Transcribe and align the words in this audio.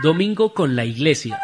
Domingo 0.00 0.54
con 0.54 0.76
la 0.76 0.84
Iglesia. 0.84 1.40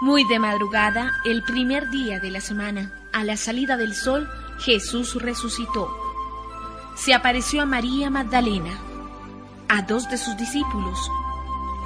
Muy 0.00 0.24
de 0.24 0.38
madrugada, 0.38 1.12
el 1.26 1.42
primer 1.42 1.90
día 1.90 2.18
de 2.18 2.30
la 2.30 2.40
semana, 2.40 2.94
a 3.12 3.24
la 3.24 3.36
salida 3.36 3.76
del 3.76 3.94
sol, 3.94 4.26
Jesús 4.58 5.16
resucitó. 5.16 5.94
Se 6.96 7.12
apareció 7.12 7.60
a 7.60 7.66
María 7.66 8.08
Magdalena, 8.08 8.78
a 9.68 9.82
dos 9.82 10.08
de 10.08 10.16
sus 10.16 10.34
discípulos 10.38 10.98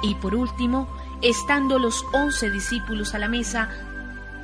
y 0.03 0.15
por 0.15 0.35
último, 0.35 0.87
estando 1.21 1.79
los 1.79 2.05
once 2.13 2.49
discípulos 2.49 3.13
a 3.13 3.19
la 3.19 3.27
mesa, 3.27 3.69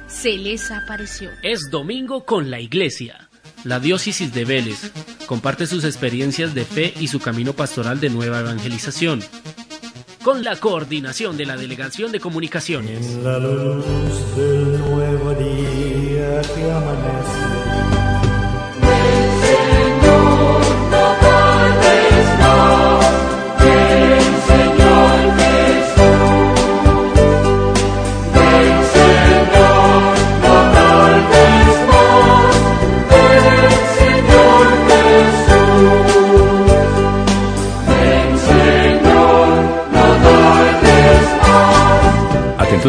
se 0.07 0.38
les 0.38 0.71
apareció. 0.71 1.29
Es 1.42 1.70
Domingo 1.71 2.25
con 2.25 2.52
la 2.52 2.60
Iglesia. 2.60 3.29
La 3.64 3.79
diócesis 3.79 4.34
de 4.34 4.43
Vélez 4.43 4.92
comparte 5.30 5.68
sus 5.68 5.83
experiencias 5.83 6.56
de 6.56 6.65
fe 6.65 6.92
y 7.00 7.07
su 7.07 7.19
camino 7.19 7.54
pastoral 7.54 8.00
de 8.00 8.10
nueva 8.10 8.39
evangelización. 8.39 9.21
Con 10.24 10.43
la 10.43 10.56
coordinación 10.56 11.37
de 11.37 11.46
la 11.46 11.56
Delegación 11.56 12.11
de 12.11 12.20
Comunicaciones. 12.20 13.06
En 13.06 13.24
la 13.24 13.37
luz 13.37 13.86
del 14.36 14.79
nuevo 14.79 15.36
día 15.36 16.42
que 16.42 16.71
amanece 16.71 17.50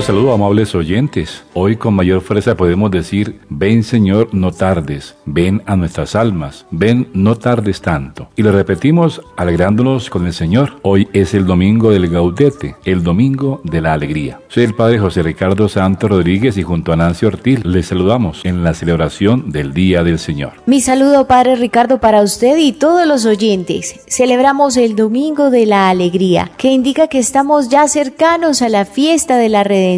Saludo, 0.02 0.32
amables 0.32 0.74
oyentes. 0.74 1.44
Hoy 1.52 1.76
con 1.76 1.94
mayor 1.94 2.22
fuerza 2.22 2.56
podemos 2.56 2.90
decir, 2.90 3.40
ven 3.50 3.82
Señor, 3.84 4.30
no 4.32 4.50
tardes, 4.50 5.14
ven 5.26 5.62
a 5.66 5.76
nuestras 5.76 6.16
almas, 6.16 6.64
ven, 6.70 7.08
no 7.12 7.36
tardes 7.36 7.82
tanto. 7.82 8.28
Y 8.34 8.42
lo 8.42 8.50
repetimos 8.50 9.20
alegrándonos 9.36 10.08
con 10.08 10.26
el 10.26 10.32
Señor. 10.32 10.78
Hoy 10.82 11.08
es 11.12 11.34
el 11.34 11.46
domingo 11.46 11.90
del 11.90 12.08
Gaudete, 12.08 12.76
el 12.84 13.02
domingo 13.02 13.60
de 13.62 13.82
la 13.82 13.92
alegría. 13.92 14.40
Soy 14.48 14.64
el 14.64 14.74
Padre 14.74 14.98
José 14.98 15.22
Ricardo 15.22 15.68
Santos 15.68 16.10
Rodríguez 16.10 16.56
y 16.56 16.62
junto 16.62 16.92
a 16.92 16.96
Nancy 16.96 17.26
Ortiz 17.26 17.64
les 17.64 17.86
saludamos 17.86 18.44
en 18.44 18.64
la 18.64 18.72
celebración 18.74 19.52
del 19.52 19.74
Día 19.74 20.02
del 20.02 20.18
Señor. 20.18 20.54
Mi 20.66 20.80
saludo, 20.80 21.26
Padre 21.26 21.56
Ricardo, 21.56 22.00
para 22.00 22.22
usted 22.22 22.56
y 22.56 22.72
todos 22.72 23.06
los 23.06 23.26
oyentes. 23.26 24.00
Celebramos 24.08 24.78
el 24.78 24.96
domingo 24.96 25.50
de 25.50 25.66
la 25.66 25.90
alegría, 25.90 26.50
que 26.56 26.72
indica 26.72 27.06
que 27.06 27.18
estamos 27.18 27.68
ya 27.68 27.86
cercanos 27.86 28.62
a 28.62 28.70
la 28.70 28.86
fiesta 28.86 29.36
de 29.36 29.50
la 29.50 29.62
redención 29.62 29.89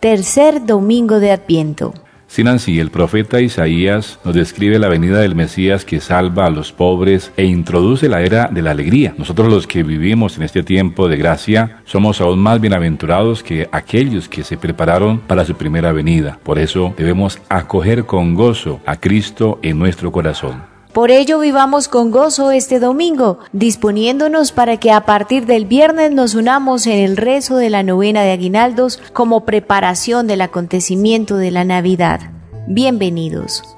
tercer 0.00 0.64
domingo 0.64 1.20
de 1.20 1.30
Adviento. 1.30 1.92
Sinancy, 2.28 2.78
el 2.78 2.90
profeta 2.90 3.40
Isaías 3.40 4.18
nos 4.22 4.34
describe 4.34 4.78
la 4.78 4.88
venida 4.88 5.18
del 5.18 5.34
Mesías 5.34 5.86
que 5.86 5.98
salva 5.98 6.44
a 6.44 6.50
los 6.50 6.72
pobres 6.72 7.32
e 7.38 7.44
introduce 7.44 8.08
la 8.08 8.20
era 8.20 8.48
de 8.48 8.60
la 8.60 8.72
alegría. 8.72 9.14
Nosotros 9.16 9.50
los 9.50 9.66
que 9.66 9.82
vivimos 9.82 10.36
en 10.36 10.42
este 10.42 10.62
tiempo 10.62 11.08
de 11.08 11.16
gracia 11.16 11.80
somos 11.86 12.20
aún 12.20 12.38
más 12.38 12.60
bienaventurados 12.60 13.42
que 13.42 13.68
aquellos 13.72 14.28
que 14.28 14.44
se 14.44 14.58
prepararon 14.58 15.20
para 15.20 15.46
su 15.46 15.54
primera 15.54 15.92
venida. 15.92 16.38
Por 16.42 16.58
eso 16.58 16.94
debemos 16.98 17.38
acoger 17.48 18.04
con 18.04 18.34
gozo 18.34 18.80
a 18.84 18.96
Cristo 18.96 19.58
en 19.62 19.78
nuestro 19.78 20.12
corazón. 20.12 20.77
Por 20.98 21.12
ello 21.12 21.38
vivamos 21.38 21.86
con 21.86 22.10
gozo 22.10 22.50
este 22.50 22.80
domingo, 22.80 23.38
disponiéndonos 23.52 24.50
para 24.50 24.78
que 24.78 24.90
a 24.90 25.06
partir 25.06 25.46
del 25.46 25.64
viernes 25.64 26.10
nos 26.10 26.34
unamos 26.34 26.88
en 26.88 26.98
el 26.98 27.16
rezo 27.16 27.56
de 27.56 27.70
la 27.70 27.84
novena 27.84 28.22
de 28.22 28.32
aguinaldos 28.32 29.00
como 29.12 29.44
preparación 29.44 30.26
del 30.26 30.40
acontecimiento 30.40 31.36
de 31.36 31.52
la 31.52 31.62
Navidad. 31.62 32.32
Bienvenidos. 32.66 33.77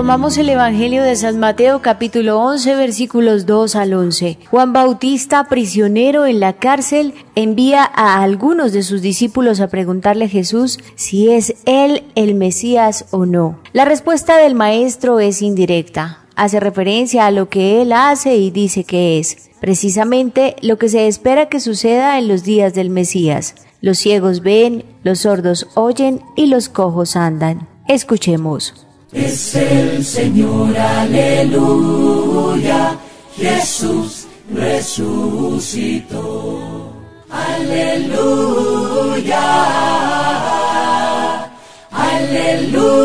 Tomamos 0.00 0.38
el 0.38 0.48
Evangelio 0.48 1.02
de 1.02 1.14
San 1.14 1.38
Mateo 1.38 1.82
capítulo 1.82 2.40
11 2.40 2.74
versículos 2.74 3.44
2 3.44 3.76
al 3.76 3.92
11. 3.92 4.38
Juan 4.50 4.72
Bautista, 4.72 5.44
prisionero 5.44 6.24
en 6.24 6.40
la 6.40 6.54
cárcel, 6.54 7.12
envía 7.34 7.84
a 7.84 8.22
algunos 8.22 8.72
de 8.72 8.82
sus 8.82 9.02
discípulos 9.02 9.60
a 9.60 9.68
preguntarle 9.68 10.24
a 10.24 10.28
Jesús 10.28 10.78
si 10.94 11.30
es 11.30 11.54
él 11.66 12.04
el 12.14 12.34
Mesías 12.34 13.08
o 13.10 13.26
no. 13.26 13.60
La 13.74 13.84
respuesta 13.84 14.38
del 14.38 14.54
maestro 14.54 15.20
es 15.20 15.42
indirecta. 15.42 16.24
Hace 16.34 16.60
referencia 16.60 17.26
a 17.26 17.30
lo 17.30 17.50
que 17.50 17.82
él 17.82 17.92
hace 17.92 18.36
y 18.36 18.50
dice 18.50 18.84
que 18.84 19.18
es. 19.18 19.50
Precisamente 19.60 20.56
lo 20.62 20.78
que 20.78 20.88
se 20.88 21.08
espera 21.08 21.50
que 21.50 21.60
suceda 21.60 22.18
en 22.18 22.26
los 22.26 22.42
días 22.42 22.72
del 22.72 22.88
Mesías. 22.88 23.54
Los 23.82 23.98
ciegos 23.98 24.40
ven, 24.40 24.82
los 25.02 25.18
sordos 25.18 25.68
oyen 25.74 26.22
y 26.36 26.46
los 26.46 26.70
cojos 26.70 27.16
andan. 27.16 27.68
Escuchemos. 27.86 28.86
Es 29.12 29.56
el 29.56 30.04
Señor, 30.04 30.76
aleluya, 30.78 32.16
Jesús 33.36 34.28
resucitó. 34.54 36.20
Aleluya, 37.28 38.20
aleluya. 41.90 43.00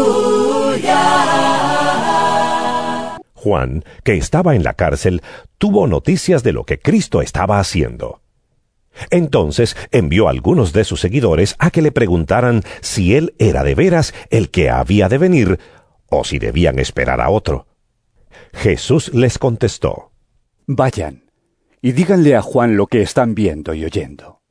Juan, 3.34 3.84
que 4.04 4.18
estaba 4.18 4.56
en 4.56 4.64
la 4.64 4.74
cárcel, 4.76 5.24
tuvo 5.58 5.88
noticias 5.88 6.44
de 6.44 6.54
lo 6.54 6.66
que 6.66 6.80
Cristo 6.80 7.24
estaba 7.24 7.60
haciendo. 7.60 8.22
Entonces 9.10 9.76
envió 9.92 10.28
a 10.28 10.32
algunos 10.32 10.74
de 10.74 10.84
sus 10.84 11.02
seguidores 11.02 11.56
a 11.60 11.70
que 11.70 11.82
le 11.82 11.92
preguntaran 11.92 12.64
si 12.82 13.16
él 13.16 13.36
era 13.40 13.64
de 13.64 13.76
veras 13.76 14.14
el 14.30 14.50
que 14.50 14.70
había 14.70 15.10
de 15.10 15.18
venir 15.18 15.60
o 16.18 16.24
si 16.24 16.40
debían 16.40 16.80
esperar 16.80 17.22
a 17.22 17.30
otro. 17.30 17.68
Jesús 18.54 19.14
les 19.14 19.38
contestó, 19.38 20.12
Vayan 20.68 21.26
y 21.82 21.92
díganle 21.92 22.36
a 22.36 22.42
Juan 22.42 22.78
lo 22.78 22.88
que 22.88 23.04
están 23.04 23.36
viendo 23.36 23.76
y 23.76 23.86
oyendo. 23.86 24.42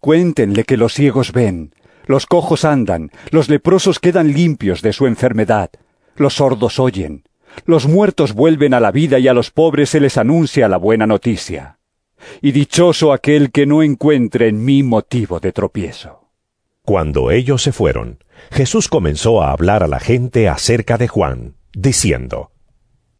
Cuéntenle 0.00 0.64
que 0.64 0.78
los 0.78 0.94
ciegos 0.94 1.32
ven, 1.32 1.74
los 2.06 2.24
cojos 2.24 2.64
andan, 2.64 3.10
los 3.30 3.50
leprosos 3.50 3.98
quedan 3.98 4.32
limpios 4.32 4.80
de 4.80 4.94
su 4.94 5.06
enfermedad, 5.06 5.68
los 6.16 6.36
sordos 6.36 6.78
oyen, 6.78 7.24
los 7.66 7.86
muertos 7.86 8.32
vuelven 8.32 8.72
a 8.72 8.80
la 8.80 8.92
vida 8.92 9.18
y 9.18 9.28
a 9.28 9.34
los 9.34 9.50
pobres 9.50 9.90
se 9.90 10.00
les 10.00 10.16
anuncia 10.16 10.68
la 10.68 10.78
buena 10.78 11.06
noticia. 11.06 11.78
Y 12.40 12.52
dichoso 12.52 13.12
aquel 13.12 13.50
que 13.50 13.66
no 13.66 13.82
encuentre 13.82 14.48
en 14.48 14.64
mí 14.64 14.82
motivo 14.82 15.40
de 15.40 15.52
tropiezo. 15.52 16.23
Cuando 16.84 17.30
ellos 17.30 17.62
se 17.62 17.72
fueron, 17.72 18.22
Jesús 18.50 18.88
comenzó 18.88 19.42
a 19.42 19.52
hablar 19.52 19.82
a 19.82 19.88
la 19.88 20.00
gente 20.00 20.50
acerca 20.50 20.98
de 20.98 21.08
Juan, 21.08 21.56
diciendo, 21.72 22.52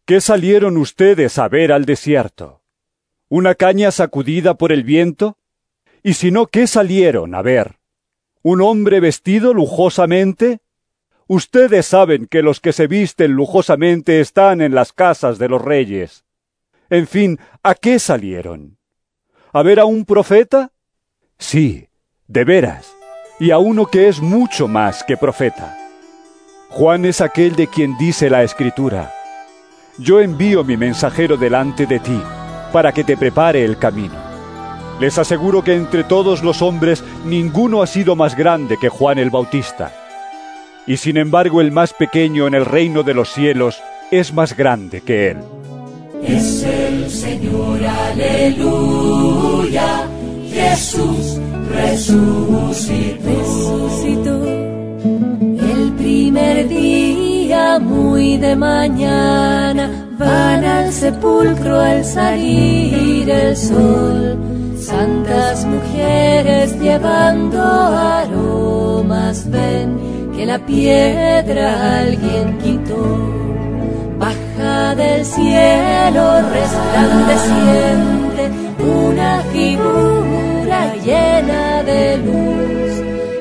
¿Qué 0.05 0.21
salieron 0.21 0.77
ustedes 0.77 1.39
a 1.39 1.47
ver 1.47 1.71
al 1.71 1.85
desierto? 1.85 2.61
¿Una 3.27 3.55
caña 3.55 3.89
sacudida 3.89 4.53
por 4.53 4.71
el 4.71 4.83
viento? 4.83 5.39
Y 6.03 6.13
si 6.13 6.29
no, 6.29 6.45
¿qué 6.45 6.67
salieron 6.67 7.33
a 7.33 7.41
ver? 7.41 7.79
¿Un 8.43 8.61
hombre 8.61 8.99
vestido 8.99 9.51
lujosamente? 9.51 10.59
Ustedes 11.25 11.87
saben 11.87 12.27
que 12.27 12.43
los 12.43 12.59
que 12.59 12.71
se 12.71 12.85
visten 12.85 13.31
lujosamente 13.31 14.19
están 14.19 14.61
en 14.61 14.75
las 14.75 14.93
casas 14.93 15.39
de 15.39 15.49
los 15.49 15.59
reyes. 15.59 16.23
En 16.91 17.07
fin, 17.07 17.39
¿a 17.63 17.73
qué 17.73 17.97
salieron? 17.97 18.77
¿A 19.51 19.63
ver 19.63 19.79
a 19.79 19.85
un 19.85 20.05
profeta? 20.05 20.71
Sí, 21.39 21.89
de 22.27 22.43
veras, 22.43 22.94
y 23.39 23.51
a 23.51 23.57
uno 23.57 23.85
que 23.85 24.07
es 24.07 24.21
mucho 24.21 24.67
más 24.67 25.03
que 25.03 25.17
profeta. 25.17 25.77
Juan 26.69 27.05
es 27.05 27.21
aquel 27.21 27.55
de 27.55 27.67
quien 27.67 27.97
dice 27.97 28.29
la 28.29 28.43
Escritura, 28.43 29.13
Yo 29.97 30.19
envío 30.19 30.63
mi 30.63 30.75
mensajero 30.77 31.37
delante 31.37 31.85
de 31.85 31.99
ti, 31.99 32.21
para 32.73 32.91
que 32.91 33.03
te 33.03 33.15
prepare 33.15 33.63
el 33.63 33.77
camino. 33.77 34.15
Les 34.99 35.17
aseguro 35.17 35.63
que 35.63 35.73
entre 35.73 36.03
todos 36.03 36.43
los 36.43 36.61
hombres 36.61 37.03
ninguno 37.25 37.81
ha 37.81 37.87
sido 37.87 38.15
más 38.15 38.35
grande 38.35 38.77
que 38.77 38.89
Juan 38.89 39.19
el 39.19 39.29
Bautista. 39.29 39.91
Y 40.87 40.97
sin 40.97 41.17
embargo 41.17 41.61
el 41.61 41.71
más 41.71 41.93
pequeño 41.93 42.47
en 42.47 42.53
el 42.53 42.65
reino 42.65 43.03
de 43.03 43.13
los 43.13 43.29
cielos 43.33 43.81
es 44.11 44.33
más 44.33 44.55
grande 44.55 45.01
que 45.01 45.31
él. 45.31 45.37
Es 46.23 46.63
el 46.63 47.09
Señor, 47.09 47.79
aleluya. 47.85 49.27
Jesús 50.49 51.39
resucitó. 51.73 53.29
Resucitó 53.29 54.45
el 55.05 55.93
primer 55.97 56.67
día, 56.67 57.79
muy 57.79 58.37
de 58.37 58.55
mañana. 58.55 59.89
Van 60.17 60.63
al 60.63 60.91
sepulcro 60.91 61.79
al 61.79 62.03
salir 62.05 63.29
el 63.29 63.55
sol. 63.55 64.37
Santas 64.77 65.65
mujeres 65.65 66.79
llevando 66.79 67.61
aromas, 67.61 69.49
ven 69.49 70.31
que 70.35 70.45
la 70.45 70.59
piedra 70.59 71.99
alguien 72.01 72.57
quitó. 72.59 73.33
Baja 74.19 74.95
del 74.95 75.25
cielo 75.25 76.41
resplandeciente 76.53 78.51
una 78.79 79.41
figura 79.51 80.24
llena 81.05 81.83
de 81.83 82.17
luz. 82.17 82.91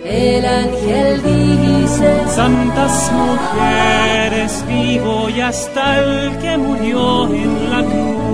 El 0.05 0.45
ángel 0.45 1.23
dice, 1.23 2.11
Santas 2.29 3.11
mujeres, 3.13 4.65
vivo 4.69 5.29
y 5.29 5.41
hasta 5.41 5.99
el 5.99 6.39
que 6.39 6.57
murió 6.59 7.27
en 7.35 7.71
la 7.71 7.81
cruz. 7.83 8.25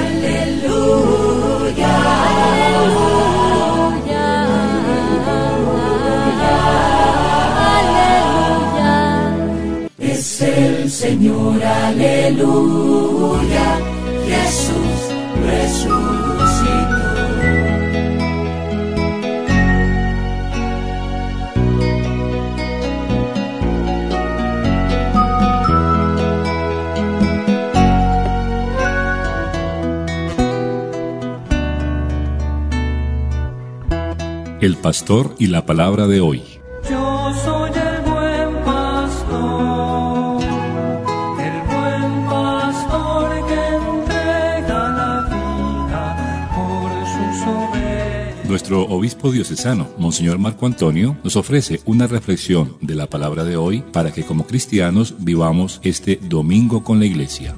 Aleluya, 0.00 1.94
aleluya, 3.76 4.26
es 9.98 10.42
el 10.42 10.90
Señor, 10.90 11.62
aleluya. 11.62 12.86
Jesús 14.28 14.98
resucitó. 15.44 16.55
Pastor 34.86 35.34
y 35.40 35.48
la 35.48 35.66
palabra 35.66 36.06
de 36.06 36.20
hoy. 36.20 36.44
Yo 36.88 37.32
soy 37.44 37.70
el 37.70 38.02
buen 38.02 38.64
pastor, 38.64 40.40
el 41.40 41.60
buen 41.66 42.24
pastor 42.26 43.30
que 43.48 43.66
entrega 43.74 44.88
la 44.90 45.12
vida 45.28 46.50
por 46.54 46.88
sus 47.04 47.48
ovejas. 47.48 48.48
Nuestro 48.48 48.82
obispo 48.82 49.32
diocesano, 49.32 49.88
Monseñor 49.98 50.38
Marco 50.38 50.66
Antonio, 50.66 51.16
nos 51.24 51.34
ofrece 51.34 51.80
una 51.84 52.06
reflexión 52.06 52.76
de 52.80 52.94
la 52.94 53.08
palabra 53.08 53.42
de 53.42 53.56
hoy 53.56 53.82
para 53.92 54.12
que 54.12 54.22
como 54.22 54.46
cristianos 54.46 55.16
vivamos 55.18 55.80
este 55.82 56.20
domingo 56.22 56.84
con 56.84 57.00
la 57.00 57.06
iglesia. 57.06 57.56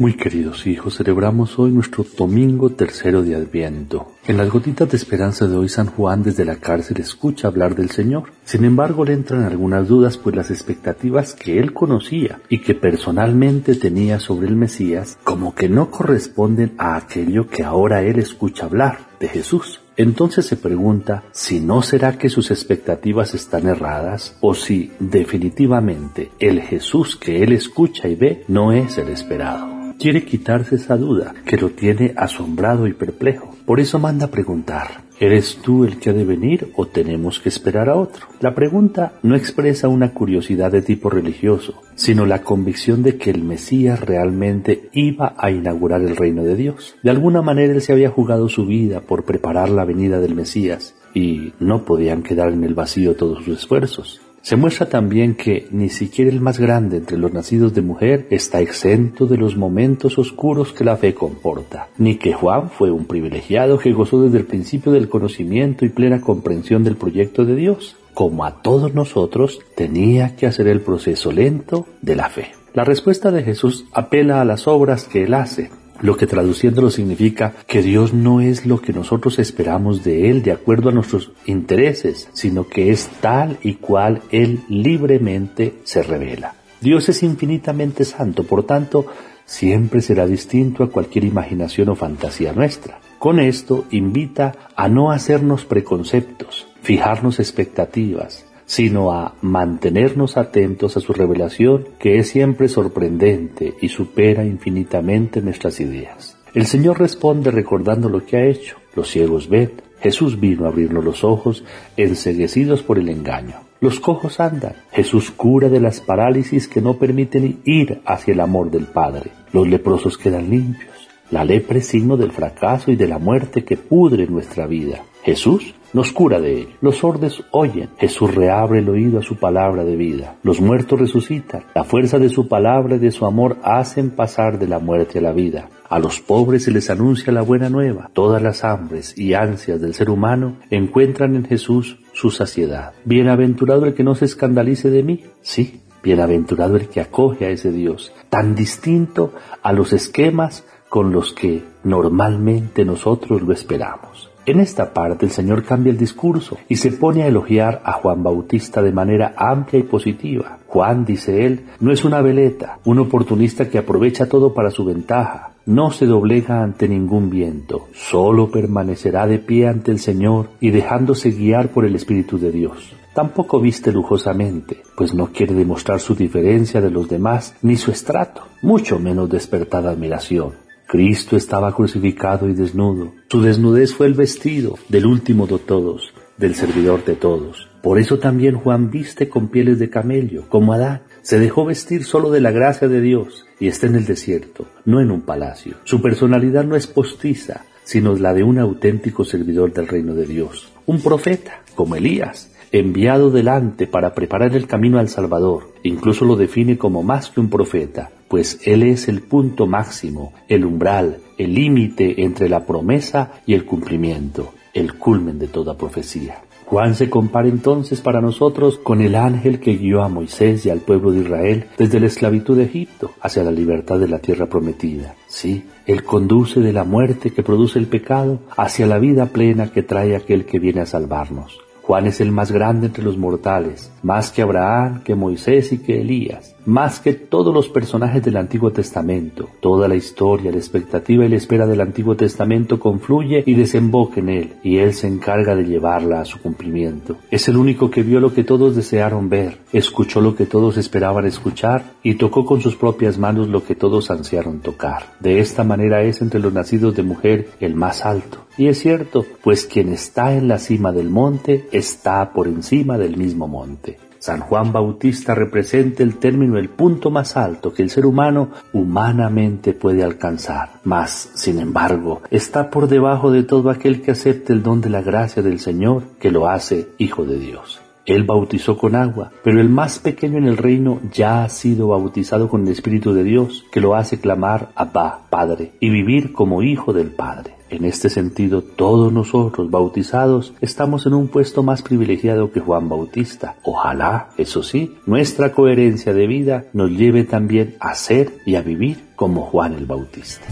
Muy 0.00 0.14
queridos 0.14 0.64
hijos, 0.68 0.96
celebramos 0.96 1.58
hoy 1.58 1.72
nuestro 1.72 2.06
domingo 2.16 2.70
tercero 2.70 3.24
de 3.24 3.34
Adviento. 3.34 4.12
En 4.28 4.36
las 4.36 4.48
gotitas 4.48 4.88
de 4.88 4.96
esperanza 4.96 5.48
de 5.48 5.56
hoy, 5.56 5.68
San 5.68 5.88
Juan 5.88 6.22
desde 6.22 6.44
la 6.44 6.54
cárcel 6.54 7.00
escucha 7.00 7.48
hablar 7.48 7.74
del 7.74 7.90
Señor. 7.90 8.30
Sin 8.44 8.64
embargo, 8.64 9.04
le 9.04 9.14
entran 9.14 9.42
algunas 9.42 9.88
dudas, 9.88 10.16
pues 10.16 10.36
las 10.36 10.52
expectativas 10.52 11.34
que 11.34 11.58
él 11.58 11.72
conocía 11.72 12.38
y 12.48 12.60
que 12.60 12.76
personalmente 12.76 13.74
tenía 13.74 14.20
sobre 14.20 14.46
el 14.46 14.54
Mesías, 14.54 15.18
como 15.24 15.52
que 15.56 15.68
no 15.68 15.90
corresponden 15.90 16.74
a 16.78 16.94
aquello 16.94 17.48
que 17.48 17.64
ahora 17.64 18.00
él 18.02 18.20
escucha 18.20 18.66
hablar 18.66 19.00
de 19.18 19.26
Jesús. 19.26 19.80
Entonces 19.96 20.46
se 20.46 20.56
pregunta 20.56 21.24
si 21.32 21.58
no 21.58 21.82
será 21.82 22.16
que 22.18 22.28
sus 22.28 22.52
expectativas 22.52 23.34
están 23.34 23.66
erradas 23.66 24.36
o 24.40 24.54
si 24.54 24.92
definitivamente 25.00 26.30
el 26.38 26.60
Jesús 26.60 27.16
que 27.16 27.42
él 27.42 27.52
escucha 27.52 28.06
y 28.06 28.14
ve 28.14 28.44
no 28.46 28.70
es 28.70 28.96
el 28.96 29.08
esperado 29.08 29.77
quiere 29.98 30.24
quitarse 30.24 30.76
esa 30.76 30.96
duda 30.96 31.34
que 31.44 31.56
lo 31.56 31.70
tiene 31.70 32.14
asombrado 32.16 32.86
y 32.86 32.92
perplejo. 32.92 33.56
Por 33.66 33.80
eso 33.80 33.98
manda 33.98 34.28
preguntar, 34.28 35.02
¿eres 35.18 35.58
tú 35.62 35.84
el 35.84 35.98
que 35.98 36.10
ha 36.10 36.12
de 36.12 36.24
venir 36.24 36.72
o 36.76 36.86
tenemos 36.86 37.40
que 37.40 37.48
esperar 37.48 37.88
a 37.88 37.96
otro? 37.96 38.26
La 38.40 38.54
pregunta 38.54 39.14
no 39.22 39.34
expresa 39.34 39.88
una 39.88 40.14
curiosidad 40.14 40.70
de 40.72 40.82
tipo 40.82 41.10
religioso, 41.10 41.82
sino 41.96 42.24
la 42.24 42.42
convicción 42.42 43.02
de 43.02 43.18
que 43.18 43.30
el 43.30 43.42
Mesías 43.42 44.00
realmente 44.00 44.88
iba 44.92 45.34
a 45.36 45.50
inaugurar 45.50 46.00
el 46.02 46.16
reino 46.16 46.44
de 46.44 46.56
Dios. 46.56 46.94
De 47.02 47.10
alguna 47.10 47.42
manera 47.42 47.74
él 47.74 47.82
se 47.82 47.92
había 47.92 48.10
jugado 48.10 48.48
su 48.48 48.66
vida 48.66 49.00
por 49.00 49.24
preparar 49.24 49.68
la 49.68 49.84
venida 49.84 50.20
del 50.20 50.34
Mesías 50.34 50.94
y 51.12 51.52
no 51.58 51.84
podían 51.84 52.22
quedar 52.22 52.52
en 52.52 52.64
el 52.64 52.74
vacío 52.74 53.16
todos 53.16 53.44
sus 53.44 53.58
esfuerzos. 53.58 54.20
Se 54.42 54.56
muestra 54.56 54.88
también 54.88 55.34
que 55.34 55.66
ni 55.70 55.88
siquiera 55.88 56.30
el 56.30 56.40
más 56.40 56.58
grande 56.58 56.98
entre 56.98 57.18
los 57.18 57.32
nacidos 57.32 57.74
de 57.74 57.82
mujer 57.82 58.26
está 58.30 58.60
exento 58.60 59.26
de 59.26 59.36
los 59.36 59.56
momentos 59.56 60.18
oscuros 60.18 60.72
que 60.72 60.84
la 60.84 60.96
fe 60.96 61.12
comporta, 61.12 61.88
ni 61.98 62.16
que 62.16 62.32
Juan 62.32 62.70
fue 62.70 62.90
un 62.90 63.04
privilegiado 63.04 63.78
que 63.78 63.92
gozó 63.92 64.22
desde 64.22 64.38
el 64.38 64.46
principio 64.46 64.92
del 64.92 65.08
conocimiento 65.08 65.84
y 65.84 65.90
plena 65.90 66.20
comprensión 66.20 66.84
del 66.84 66.96
proyecto 66.96 67.44
de 67.44 67.56
Dios. 67.56 67.96
Como 68.14 68.44
a 68.44 68.62
todos 68.62 68.94
nosotros, 68.94 69.60
tenía 69.74 70.34
que 70.34 70.46
hacer 70.46 70.66
el 70.66 70.80
proceso 70.80 71.30
lento 71.30 71.86
de 72.00 72.16
la 72.16 72.30
fe. 72.30 72.52
La 72.74 72.84
respuesta 72.84 73.30
de 73.30 73.42
Jesús 73.42 73.86
apela 73.92 74.40
a 74.40 74.44
las 74.44 74.68
obras 74.68 75.04
que 75.04 75.24
él 75.24 75.34
hace, 75.34 75.70
lo 76.00 76.16
que 76.16 76.26
traduciéndolo 76.26 76.90
significa 76.90 77.54
que 77.66 77.82
Dios 77.82 78.12
no 78.14 78.40
es 78.40 78.66
lo 78.66 78.80
que 78.80 78.92
nosotros 78.92 79.38
esperamos 79.38 80.04
de 80.04 80.30
Él 80.30 80.42
de 80.42 80.52
acuerdo 80.52 80.88
a 80.88 80.92
nuestros 80.92 81.32
intereses, 81.46 82.28
sino 82.32 82.68
que 82.68 82.90
es 82.90 83.08
tal 83.20 83.58
y 83.62 83.74
cual 83.74 84.22
Él 84.30 84.60
libremente 84.68 85.74
se 85.84 86.02
revela. 86.02 86.54
Dios 86.80 87.08
es 87.08 87.22
infinitamente 87.22 88.04
santo, 88.04 88.44
por 88.44 88.64
tanto, 88.64 89.06
siempre 89.44 90.00
será 90.00 90.26
distinto 90.26 90.84
a 90.84 90.90
cualquier 90.90 91.24
imaginación 91.24 91.88
o 91.88 91.96
fantasía 91.96 92.52
nuestra. 92.52 93.00
Con 93.18 93.40
esto 93.40 93.86
invita 93.90 94.52
a 94.76 94.88
no 94.88 95.10
hacernos 95.10 95.64
preconceptos, 95.64 96.68
fijarnos 96.82 97.40
expectativas, 97.40 98.44
sino 98.68 99.12
a 99.12 99.34
mantenernos 99.40 100.36
atentos 100.36 100.98
a 100.98 101.00
su 101.00 101.14
revelación 101.14 101.88
que 101.98 102.18
es 102.18 102.28
siempre 102.28 102.68
sorprendente 102.68 103.74
y 103.80 103.88
supera 103.88 104.44
infinitamente 104.44 105.40
nuestras 105.40 105.80
ideas. 105.80 106.36
El 106.52 106.66
Señor 106.66 106.98
responde 106.98 107.50
recordando 107.50 108.10
lo 108.10 108.26
que 108.26 108.36
ha 108.36 108.44
hecho. 108.44 108.76
Los 108.94 109.08
ciegos 109.08 109.48
ven, 109.48 109.72
Jesús 110.02 110.38
vino 110.38 110.66
a 110.66 110.68
abrirnos 110.68 111.02
los 111.02 111.24
ojos, 111.24 111.64
enseguecidos 111.96 112.82
por 112.82 112.98
el 112.98 113.08
engaño. 113.08 113.56
Los 113.80 114.00
cojos 114.00 114.38
andan, 114.38 114.74
Jesús 114.92 115.30
cura 115.30 115.70
de 115.70 115.80
las 115.80 116.02
parálisis 116.02 116.68
que 116.68 116.82
no 116.82 116.98
permiten 116.98 117.60
ir 117.64 118.02
hacia 118.04 118.34
el 118.34 118.40
amor 118.40 118.70
del 118.70 118.84
Padre. 118.84 119.30
Los 119.50 119.66
leprosos 119.66 120.18
quedan 120.18 120.50
limpios. 120.50 121.08
La 121.30 121.42
lepra 121.42 121.78
es 121.78 121.86
signo 121.86 122.18
del 122.18 122.32
fracaso 122.32 122.90
y 122.90 122.96
de 122.96 123.08
la 123.08 123.18
muerte 123.18 123.64
que 123.64 123.78
pudre 123.78 124.26
nuestra 124.26 124.66
vida. 124.66 125.04
Jesús 125.22 125.74
nos 125.92 126.12
cura 126.12 126.40
de 126.40 126.60
ello. 126.60 126.76
Los 126.80 126.98
sordos 126.98 127.44
oyen, 127.50 127.90
Jesús 127.98 128.34
reabre 128.34 128.80
el 128.80 128.88
oído 128.88 129.18
a 129.18 129.22
su 129.22 129.36
palabra 129.36 129.84
de 129.84 129.96
vida. 129.96 130.36
Los 130.42 130.60
muertos 130.60 131.00
resucitan, 131.00 131.64
la 131.74 131.84
fuerza 131.84 132.18
de 132.18 132.28
su 132.28 132.48
palabra 132.48 132.96
y 132.96 132.98
de 132.98 133.10
su 133.10 133.26
amor 133.26 133.56
hacen 133.62 134.10
pasar 134.10 134.58
de 134.58 134.68
la 134.68 134.78
muerte 134.78 135.18
a 135.18 135.22
la 135.22 135.32
vida. 135.32 135.68
A 135.88 135.98
los 135.98 136.20
pobres 136.20 136.64
se 136.64 136.70
les 136.70 136.90
anuncia 136.90 137.32
la 137.32 137.42
buena 137.42 137.70
nueva. 137.70 138.10
Todas 138.12 138.42
las 138.42 138.62
hambres 138.62 139.16
y 139.16 139.32
ansias 139.32 139.80
del 139.80 139.94
ser 139.94 140.10
humano 140.10 140.56
encuentran 140.70 141.34
en 141.34 141.46
Jesús 141.46 141.98
su 142.12 142.30
saciedad. 142.30 142.92
Bienaventurado 143.04 143.86
el 143.86 143.94
que 143.94 144.04
no 144.04 144.14
se 144.14 144.26
escandalice 144.26 144.90
de 144.90 145.02
mí. 145.02 145.24
Sí, 145.40 145.80
bienaventurado 146.02 146.76
el 146.76 146.88
que 146.88 147.00
acoge 147.00 147.46
a 147.46 147.50
ese 147.50 147.72
Dios, 147.72 148.12
tan 148.28 148.54
distinto 148.54 149.32
a 149.62 149.72
los 149.72 149.94
esquemas 149.94 150.64
con 150.88 151.12
los 151.12 151.32
que 151.32 151.64
normalmente 151.84 152.84
nosotros 152.84 153.42
lo 153.42 153.52
esperamos. 153.52 154.27
En 154.48 154.60
esta 154.60 154.94
parte 154.94 155.26
el 155.26 155.30
Señor 155.30 155.62
cambia 155.62 155.90
el 155.90 155.98
discurso 155.98 156.56
y 156.70 156.76
se 156.76 156.92
pone 156.92 157.22
a 157.22 157.26
elogiar 157.26 157.82
a 157.84 157.92
Juan 157.92 158.22
Bautista 158.22 158.80
de 158.80 158.92
manera 158.92 159.34
amplia 159.36 159.80
y 159.80 159.82
positiva. 159.82 160.60
Juan, 160.66 161.04
dice 161.04 161.44
él, 161.44 161.66
no 161.80 161.92
es 161.92 162.02
una 162.02 162.22
veleta, 162.22 162.78
un 162.86 162.98
oportunista 162.98 163.68
que 163.68 163.76
aprovecha 163.76 164.26
todo 164.26 164.54
para 164.54 164.70
su 164.70 164.86
ventaja. 164.86 165.50
No 165.66 165.90
se 165.90 166.06
doblega 166.06 166.62
ante 166.62 166.88
ningún 166.88 167.28
viento, 167.28 167.88
solo 167.92 168.50
permanecerá 168.50 169.26
de 169.26 169.38
pie 169.38 169.68
ante 169.68 169.90
el 169.90 169.98
Señor 169.98 170.48
y 170.60 170.70
dejándose 170.70 171.30
guiar 171.30 171.68
por 171.68 171.84
el 171.84 171.94
Espíritu 171.94 172.38
de 172.38 172.50
Dios. 172.50 172.94
Tampoco 173.12 173.60
viste 173.60 173.92
lujosamente, 173.92 174.78
pues 174.96 175.12
no 175.12 175.26
quiere 175.26 175.52
demostrar 175.52 176.00
su 176.00 176.14
diferencia 176.14 176.80
de 176.80 176.90
los 176.90 177.06
demás 177.06 177.54
ni 177.60 177.76
su 177.76 177.90
estrato, 177.90 178.44
mucho 178.62 178.98
menos 178.98 179.28
despertar 179.28 179.86
admiración. 179.86 180.67
Cristo 180.88 181.36
estaba 181.36 181.74
crucificado 181.74 182.48
y 182.48 182.54
desnudo. 182.54 183.12
Su 183.28 183.42
desnudez 183.42 183.92
fue 183.92 184.06
el 184.06 184.14
vestido 184.14 184.78
del 184.88 185.04
último 185.04 185.46
de 185.46 185.58
todos, 185.58 186.14
del 186.38 186.54
servidor 186.54 187.04
de 187.04 187.14
todos. 187.14 187.68
Por 187.82 187.98
eso 187.98 188.18
también 188.18 188.56
Juan 188.56 188.90
viste 188.90 189.28
con 189.28 189.48
pieles 189.48 189.78
de 189.78 189.90
camello, 189.90 190.48
como 190.48 190.72
Adán. 190.72 191.02
Se 191.20 191.38
dejó 191.38 191.66
vestir 191.66 192.04
solo 192.04 192.30
de 192.30 192.40
la 192.40 192.52
gracia 192.52 192.88
de 192.88 193.02
Dios 193.02 193.44
y 193.60 193.68
está 193.68 193.86
en 193.86 193.96
el 193.96 194.06
desierto, 194.06 194.64
no 194.86 195.02
en 195.02 195.10
un 195.10 195.20
palacio. 195.20 195.74
Su 195.84 196.00
personalidad 196.00 196.64
no 196.64 196.74
es 196.74 196.86
postiza, 196.86 197.66
sino 197.84 198.16
la 198.16 198.32
de 198.32 198.44
un 198.44 198.58
auténtico 198.58 199.26
servidor 199.26 199.74
del 199.74 199.88
reino 199.88 200.14
de 200.14 200.24
Dios. 200.24 200.72
Un 200.86 201.02
profeta, 201.02 201.64
como 201.74 201.96
Elías, 201.96 202.50
enviado 202.72 203.30
delante 203.30 203.86
para 203.86 204.14
preparar 204.14 204.56
el 204.56 204.66
camino 204.66 204.98
al 204.98 205.10
Salvador. 205.10 205.74
Incluso 205.82 206.24
lo 206.24 206.36
define 206.36 206.78
como 206.78 207.02
más 207.02 207.28
que 207.28 207.40
un 207.40 207.50
profeta, 207.50 208.10
pues 208.28 208.60
Él 208.64 208.82
es 208.82 209.08
el 209.08 209.22
punto 209.22 209.66
máximo, 209.66 210.32
el 210.48 210.64
umbral, 210.64 211.18
el 211.36 211.54
límite 211.54 212.22
entre 212.22 212.48
la 212.48 212.66
promesa 212.66 213.40
y 213.46 213.54
el 213.54 213.64
cumplimiento, 213.64 214.52
el 214.74 214.94
culmen 214.94 215.38
de 215.38 215.48
toda 215.48 215.76
profecía. 215.76 216.42
Juan 216.68 216.94
se 216.94 217.08
compara 217.08 217.48
entonces 217.48 218.02
para 218.02 218.20
nosotros 218.20 218.78
con 218.78 219.00
el 219.00 219.14
ángel 219.14 219.58
que 219.58 219.76
guió 219.76 220.02
a 220.02 220.10
Moisés 220.10 220.66
y 220.66 220.70
al 220.70 220.80
pueblo 220.80 221.12
de 221.12 221.20
Israel 221.20 221.64
desde 221.78 221.98
la 221.98 222.08
esclavitud 222.08 222.58
de 222.58 222.64
Egipto 222.64 223.12
hacia 223.22 223.42
la 223.42 223.50
libertad 223.50 223.98
de 223.98 224.06
la 224.06 224.18
tierra 224.18 224.46
prometida. 224.46 225.14
Sí, 225.28 225.64
Él 225.86 226.04
conduce 226.04 226.60
de 226.60 226.74
la 226.74 226.84
muerte 226.84 227.30
que 227.30 227.42
produce 227.42 227.78
el 227.78 227.86
pecado 227.86 228.40
hacia 228.54 228.86
la 228.86 228.98
vida 228.98 229.26
plena 229.26 229.72
que 229.72 229.82
trae 229.82 230.14
aquel 230.14 230.44
que 230.44 230.58
viene 230.58 230.82
a 230.82 230.86
salvarnos. 230.86 231.58
Juan 231.88 232.06
es 232.06 232.20
el 232.20 232.32
más 232.32 232.52
grande 232.52 232.88
entre 232.88 233.02
los 233.02 233.16
mortales, 233.16 233.90
más 234.02 234.30
que 234.30 234.42
Abraham, 234.42 235.02
que 235.04 235.14
Moisés 235.14 235.72
y 235.72 235.78
que 235.78 236.02
Elías, 236.02 236.54
más 236.66 237.00
que 237.00 237.14
todos 237.14 237.54
los 237.54 237.70
personajes 237.70 238.22
del 238.22 238.36
Antiguo 238.36 238.70
Testamento. 238.70 239.48
Toda 239.60 239.88
la 239.88 239.94
historia, 239.94 240.50
la 240.50 240.58
expectativa 240.58 241.24
y 241.24 241.30
la 241.30 241.36
espera 241.36 241.66
del 241.66 241.80
Antiguo 241.80 242.14
Testamento 242.14 242.78
confluye 242.78 243.42
y 243.46 243.54
desemboca 243.54 244.20
en 244.20 244.28
él, 244.28 244.52
y 244.62 244.76
él 244.76 244.92
se 244.92 245.06
encarga 245.06 245.56
de 245.56 245.64
llevarla 245.64 246.20
a 246.20 246.26
su 246.26 246.42
cumplimiento. 246.42 247.16
Es 247.30 247.48
el 247.48 247.56
único 247.56 247.90
que 247.90 248.02
vio 248.02 248.20
lo 248.20 248.34
que 248.34 248.44
todos 248.44 248.76
desearon 248.76 249.30
ver, 249.30 249.56
escuchó 249.72 250.20
lo 250.20 250.36
que 250.36 250.44
todos 250.44 250.76
esperaban 250.76 251.24
escuchar 251.24 251.94
y 252.02 252.16
tocó 252.16 252.44
con 252.44 252.60
sus 252.60 252.76
propias 252.76 253.16
manos 253.16 253.48
lo 253.48 253.64
que 253.64 253.74
todos 253.74 254.10
ansiaron 254.10 254.60
tocar. 254.60 255.14
De 255.20 255.40
esta 255.40 255.64
manera 255.64 256.02
es 256.02 256.20
entre 256.20 256.38
los 256.38 256.52
nacidos 256.52 256.94
de 256.94 257.02
mujer 257.02 257.48
el 257.60 257.74
más 257.74 258.04
alto. 258.04 258.40
Y 258.58 258.66
es 258.66 258.80
cierto, 258.80 259.24
pues 259.42 259.66
quien 259.66 259.92
está 259.92 260.34
en 260.34 260.48
la 260.48 260.58
cima 260.58 260.92
del 260.92 261.08
monte 261.08 261.68
está 261.70 262.32
por 262.32 262.48
encima 262.48 262.98
del 262.98 263.16
mismo 263.16 263.46
monte. 263.46 263.98
San 264.18 264.40
Juan 264.40 264.72
Bautista 264.72 265.32
representa 265.32 266.02
el 266.02 266.16
término, 266.16 266.58
el 266.58 266.68
punto 266.68 267.10
más 267.10 267.36
alto 267.36 267.72
que 267.72 267.82
el 267.82 267.90
ser 267.90 268.04
humano 268.04 268.50
humanamente 268.72 269.74
puede 269.74 270.02
alcanzar. 270.02 270.70
Mas, 270.82 271.30
sin 271.34 271.60
embargo, 271.60 272.22
está 272.32 272.68
por 272.68 272.88
debajo 272.88 273.30
de 273.30 273.44
todo 273.44 273.70
aquel 273.70 274.02
que 274.02 274.10
acepte 274.10 274.52
el 274.52 274.64
don 274.64 274.80
de 274.80 274.90
la 274.90 275.02
gracia 275.02 275.40
del 275.40 275.60
Señor, 275.60 276.02
que 276.18 276.32
lo 276.32 276.48
hace 276.48 276.88
Hijo 276.98 277.24
de 277.24 277.38
Dios. 277.38 277.80
Él 278.06 278.24
bautizó 278.24 278.76
con 278.76 278.96
agua, 278.96 279.30
pero 279.44 279.60
el 279.60 279.68
más 279.68 280.00
pequeño 280.00 280.38
en 280.38 280.48
el 280.48 280.56
reino 280.56 280.98
ya 281.12 281.44
ha 281.44 281.48
sido 281.48 281.88
bautizado 281.88 282.48
con 282.48 282.62
el 282.62 282.72
Espíritu 282.72 283.12
de 283.12 283.22
Dios, 283.22 283.66
que 283.70 283.80
lo 283.80 283.94
hace 283.94 284.18
clamar 284.18 284.70
Abba, 284.74 285.26
Padre, 285.30 285.72
y 285.78 285.90
vivir 285.90 286.32
como 286.32 286.62
hijo 286.62 286.92
del 286.92 287.10
Padre. 287.10 287.57
En 287.70 287.84
este 287.84 288.08
sentido, 288.08 288.62
todos 288.62 289.12
nosotros 289.12 289.70
bautizados 289.70 290.54
estamos 290.62 291.04
en 291.04 291.12
un 291.12 291.28
puesto 291.28 291.62
más 291.62 291.82
privilegiado 291.82 292.50
que 292.50 292.60
Juan 292.60 292.88
Bautista. 292.88 293.56
Ojalá, 293.62 294.30
eso 294.38 294.62
sí, 294.62 294.96
nuestra 295.04 295.52
coherencia 295.52 296.14
de 296.14 296.26
vida 296.26 296.64
nos 296.72 296.90
lleve 296.90 297.24
también 297.24 297.76
a 297.78 297.94
ser 297.94 298.38
y 298.46 298.54
a 298.54 298.62
vivir 298.62 299.08
como 299.16 299.42
Juan 299.42 299.74
el 299.74 299.84
Bautista. 299.84 300.46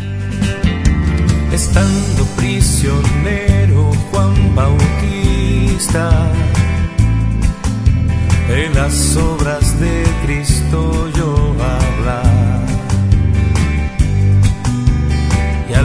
Estando 1.53 2.25
prisionero 2.37 3.91
Juan 4.11 4.55
Bautista, 4.55 6.33
en 8.51 8.75
las 8.75 9.17
obras 9.17 9.81
de 9.81 10.05
Cristo 10.25 11.09
yo 11.17 11.35
hablar. 11.65 12.36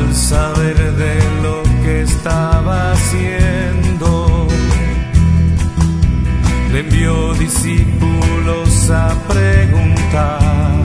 Al 0.01 0.15
saber 0.15 0.77
de 1.03 1.17
lo 1.43 1.62
que 1.84 2.01
estaba 2.01 2.93
haciendo, 2.93 4.48
le 6.72 6.79
envió 6.79 7.34
discípulos 7.36 8.89
a 8.89 9.10
preguntar. 9.27 10.81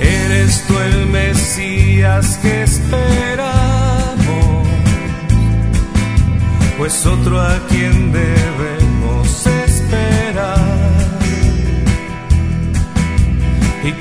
¿Eres 0.00 0.64
tú 0.66 0.78
el 0.78 1.06
Mesías 1.06 2.38
que 2.42 2.62
esperamos? 2.62 4.68
Pues 6.78 7.06
otro 7.06 7.40
a 7.40 7.58
quien 7.68 8.12
debemos 8.12 8.83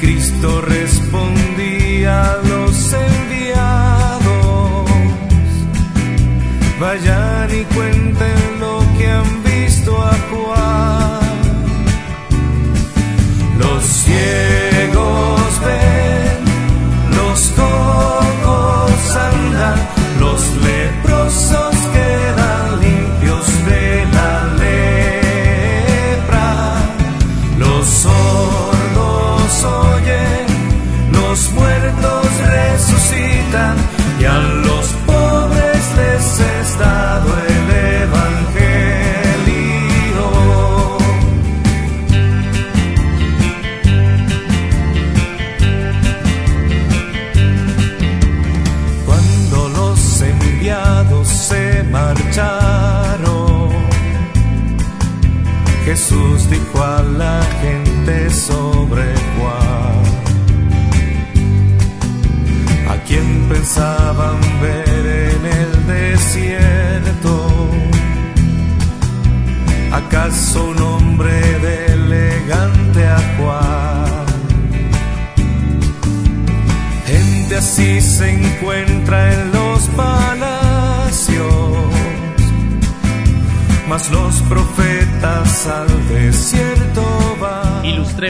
Cristo 0.04 0.60
respondía 0.60 2.34
a 2.34 2.38
los 2.44 2.94
enviados, 2.94 4.90
vayan 6.78 7.50
y 7.50 7.64
cuenten 7.74 8.53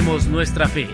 nuestra 0.02 0.68
fe. 0.68 0.88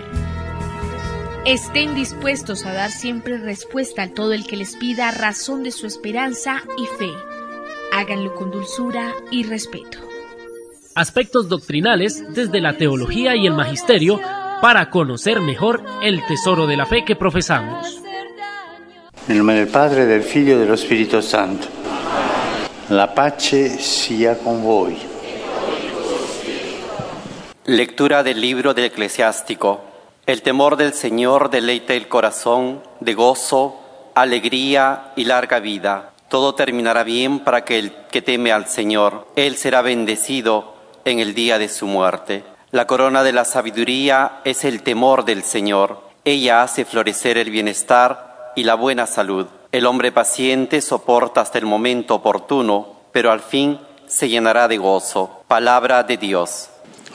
Estén 1.46 1.94
dispuestos 1.94 2.66
a 2.66 2.74
dar 2.74 2.90
siempre 2.90 3.38
respuesta 3.38 4.02
a 4.02 4.08
todo 4.10 4.34
el 4.34 4.46
que 4.46 4.58
les 4.58 4.76
pida 4.76 5.10
razón 5.10 5.62
de 5.62 5.70
su 5.70 5.86
esperanza 5.86 6.62
y 6.76 6.84
fe. 6.98 7.10
Háganlo 7.92 8.34
con 8.34 8.50
dulzura 8.50 9.14
y 9.30 9.44
respeto. 9.44 9.98
Aspectos 10.94 11.48
doctrinales 11.48 12.22
desde 12.34 12.60
la 12.60 12.76
teología 12.76 13.36
y 13.36 13.46
el 13.46 13.54
magisterio 13.54 14.20
para 14.60 14.90
conocer 14.90 15.40
mejor 15.40 15.82
el 16.02 16.22
tesoro 16.26 16.66
de 16.66 16.76
la 16.76 16.84
fe 16.84 17.02
que 17.06 17.16
profesamos. 17.16 18.02
Nel 19.28 19.38
nome 19.38 19.54
del 19.54 19.68
Padre, 19.68 20.04
del 20.04 20.22
Figlio 20.22 20.56
e 20.56 20.58
dello 20.58 20.76
Spirito 20.76 21.22
Santo. 21.22 21.68
La 22.90 23.14
pace 23.14 23.78
sia 23.78 24.36
con 24.36 24.62
voi. 24.62 25.09
Lectura 27.70 28.24
del 28.24 28.40
libro 28.40 28.74
del 28.74 28.86
eclesiástico. 28.86 29.80
El 30.26 30.42
temor 30.42 30.76
del 30.76 30.92
Señor 30.92 31.50
deleita 31.50 31.94
el 31.94 32.08
corazón 32.08 32.82
de 32.98 33.14
gozo, 33.14 33.78
alegría 34.16 35.12
y 35.14 35.22
larga 35.22 35.60
vida. 35.60 36.10
Todo 36.28 36.56
terminará 36.56 37.04
bien 37.04 37.38
para 37.38 37.64
que 37.64 37.78
el 37.78 37.92
que 38.10 38.22
teme 38.22 38.50
al 38.50 38.66
Señor. 38.66 39.28
Él 39.36 39.56
será 39.56 39.82
bendecido 39.82 40.74
en 41.04 41.20
el 41.20 41.32
día 41.32 41.60
de 41.60 41.68
su 41.68 41.86
muerte. 41.86 42.42
La 42.72 42.88
corona 42.88 43.22
de 43.22 43.32
la 43.32 43.44
sabiduría 43.44 44.40
es 44.42 44.64
el 44.64 44.82
temor 44.82 45.24
del 45.24 45.44
Señor. 45.44 46.00
Ella 46.24 46.62
hace 46.62 46.84
florecer 46.84 47.38
el 47.38 47.50
bienestar 47.50 48.52
y 48.56 48.64
la 48.64 48.74
buena 48.74 49.06
salud. 49.06 49.46
El 49.70 49.86
hombre 49.86 50.10
paciente 50.10 50.80
soporta 50.80 51.40
hasta 51.40 51.58
el 51.58 51.66
momento 51.66 52.16
oportuno, 52.16 52.96
pero 53.12 53.30
al 53.30 53.38
fin 53.38 53.78
se 54.08 54.28
llenará 54.28 54.66
de 54.66 54.78
gozo. 54.78 55.44
Palabra 55.46 56.02
de 56.02 56.16
Dios. 56.16 56.69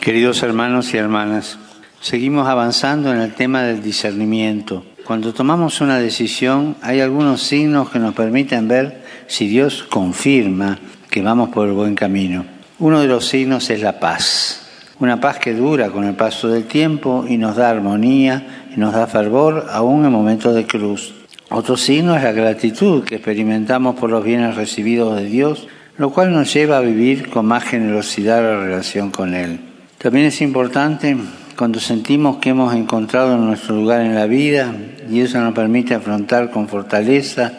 Queridos 0.05 0.43
hermanos 0.43 0.93
y 0.93 0.97
hermanas, 0.97 1.57
seguimos 1.99 2.47
avanzando 2.47 3.11
en 3.11 3.21
el 3.21 3.33
tema 3.33 3.63
del 3.63 3.81
discernimiento. 3.81 4.85
Cuando 5.03 5.33
tomamos 5.33 5.81
una 5.81 5.97
decisión 5.97 6.75
hay 6.83 7.01
algunos 7.01 7.41
signos 7.41 7.89
que 7.89 7.97
nos 7.97 8.13
permiten 8.13 8.67
ver 8.67 9.01
si 9.25 9.47
Dios 9.47 9.81
confirma 9.89 10.77
que 11.09 11.23
vamos 11.23 11.49
por 11.49 11.67
el 11.67 11.73
buen 11.73 11.95
camino. 11.95 12.45
Uno 12.77 13.01
de 13.01 13.07
los 13.07 13.27
signos 13.27 13.71
es 13.71 13.81
la 13.81 13.99
paz. 13.99 14.67
Una 14.99 15.19
paz 15.19 15.39
que 15.39 15.55
dura 15.55 15.89
con 15.89 16.03
el 16.03 16.13
paso 16.13 16.49
del 16.49 16.65
tiempo 16.65 17.25
y 17.27 17.39
nos 17.39 17.55
da 17.55 17.71
armonía 17.71 18.67
y 18.75 18.79
nos 18.79 18.93
da 18.93 19.07
fervor 19.07 19.65
aún 19.71 20.05
en 20.05 20.11
momentos 20.11 20.53
de 20.53 20.67
cruz. 20.67 21.15
Otro 21.49 21.77
signo 21.77 22.15
es 22.15 22.21
la 22.21 22.31
gratitud 22.31 23.05
que 23.05 23.15
experimentamos 23.15 23.95
por 23.95 24.11
los 24.11 24.23
bienes 24.23 24.55
recibidos 24.55 25.15
de 25.15 25.25
Dios, 25.25 25.67
lo 25.97 26.11
cual 26.11 26.31
nos 26.31 26.53
lleva 26.53 26.77
a 26.77 26.81
vivir 26.81 27.31
con 27.31 27.47
más 27.47 27.63
generosidad 27.63 28.43
la 28.43 28.59
relación 28.59 29.09
con 29.09 29.33
Él. 29.33 29.73
También 29.97 30.27
es 30.27 30.41
importante 30.41 31.15
cuando 31.57 31.79
sentimos 31.79 32.37
que 32.37 32.49
hemos 32.49 32.73
encontrado 32.75 33.37
nuestro 33.37 33.75
lugar 33.75 34.01
en 34.01 34.15
la 34.15 34.25
vida 34.25 34.75
y 35.09 35.21
eso 35.21 35.39
nos 35.39 35.53
permite 35.53 35.95
afrontar 35.95 36.51
con 36.51 36.67
fortaleza 36.67 37.53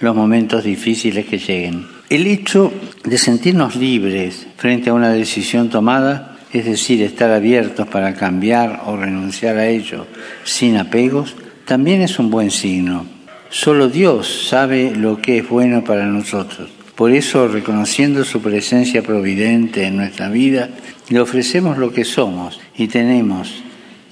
los 0.00 0.16
momentos 0.16 0.64
difíciles 0.64 1.26
que 1.26 1.38
lleguen. 1.38 1.86
El 2.08 2.26
hecho 2.26 2.72
de 3.04 3.18
sentirnos 3.18 3.76
libres 3.76 4.46
frente 4.56 4.90
a 4.90 4.94
una 4.94 5.10
decisión 5.10 5.70
tomada 5.70 6.32
es 6.52 6.66
decir, 6.66 7.02
estar 7.02 7.30
abiertos 7.30 7.88
para 7.88 8.14
cambiar 8.14 8.82
o 8.86 8.96
renunciar 8.96 9.56
a 9.56 9.68
ello 9.68 10.06
sin 10.44 10.76
apegos, 10.76 11.34
también 11.64 12.02
es 12.02 12.18
un 12.18 12.30
buen 12.30 12.50
signo. 12.50 13.06
Solo 13.48 13.88
Dios 13.88 14.48
sabe 14.48 14.94
lo 14.94 15.20
que 15.20 15.38
es 15.38 15.48
bueno 15.48 15.82
para 15.82 16.04
nosotros. 16.04 16.68
Por 16.96 17.12
eso, 17.12 17.48
reconociendo 17.48 18.22
su 18.22 18.42
presencia 18.42 19.02
providente 19.02 19.84
en 19.84 19.96
nuestra 19.96 20.28
vida, 20.28 20.68
le 21.08 21.20
ofrecemos 21.20 21.78
lo 21.78 21.92
que 21.92 22.04
somos 22.04 22.60
y 22.76 22.88
tenemos, 22.88 23.62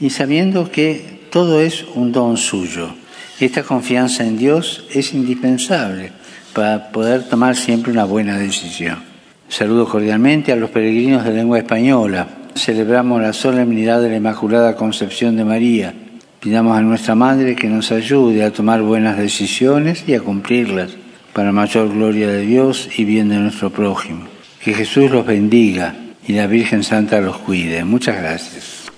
y 0.00 0.10
sabiendo 0.10 0.70
que 0.70 1.20
todo 1.30 1.60
es 1.60 1.84
un 1.94 2.10
don 2.10 2.38
suyo. 2.38 2.94
Esta 3.38 3.62
confianza 3.64 4.24
en 4.24 4.38
Dios 4.38 4.86
es 4.92 5.12
indispensable 5.12 6.12
para 6.54 6.90
poder 6.90 7.28
tomar 7.28 7.54
siempre 7.54 7.92
una 7.92 8.04
buena 8.04 8.38
decisión. 8.38 8.98
Saludo 9.48 9.86
cordialmente 9.86 10.52
a 10.52 10.56
los 10.56 10.70
peregrinos 10.70 11.24
de 11.24 11.34
lengua 11.34 11.58
española. 11.58 12.28
Celebramos 12.54 13.20
la 13.20 13.32
solemnidad 13.32 14.00
de 14.00 14.08
la 14.08 14.16
Inmaculada 14.16 14.74
Concepción 14.74 15.36
de 15.36 15.44
María. 15.44 15.94
Pidamos 16.40 16.78
a 16.78 16.82
nuestra 16.82 17.14
Madre 17.14 17.56
que 17.56 17.68
nos 17.68 17.92
ayude 17.92 18.42
a 18.42 18.52
tomar 18.52 18.80
buenas 18.80 19.18
decisiones 19.18 20.04
y 20.06 20.14
a 20.14 20.20
cumplirlas 20.20 20.96
para 21.32 21.52
mayor 21.52 21.92
gloria 21.92 22.28
de 22.28 22.42
Dios 22.42 22.88
y 22.96 23.04
bien 23.04 23.28
de 23.28 23.36
nuestro 23.36 23.70
prójimo. 23.70 24.26
Que 24.62 24.74
Jesús 24.74 25.10
los 25.10 25.26
bendiga 25.26 25.94
y 26.26 26.34
la 26.34 26.46
Virgen 26.46 26.82
Santa 26.82 27.20
los 27.20 27.38
cuide. 27.38 27.84
Muchas 27.84 28.16
gracias. 28.16 28.90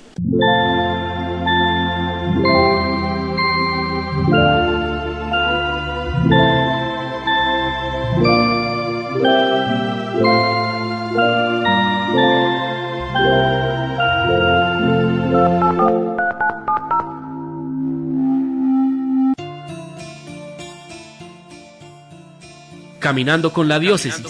Caminando 23.02 23.52
con 23.52 23.68
la 23.68 23.80
diócesis. 23.80 24.22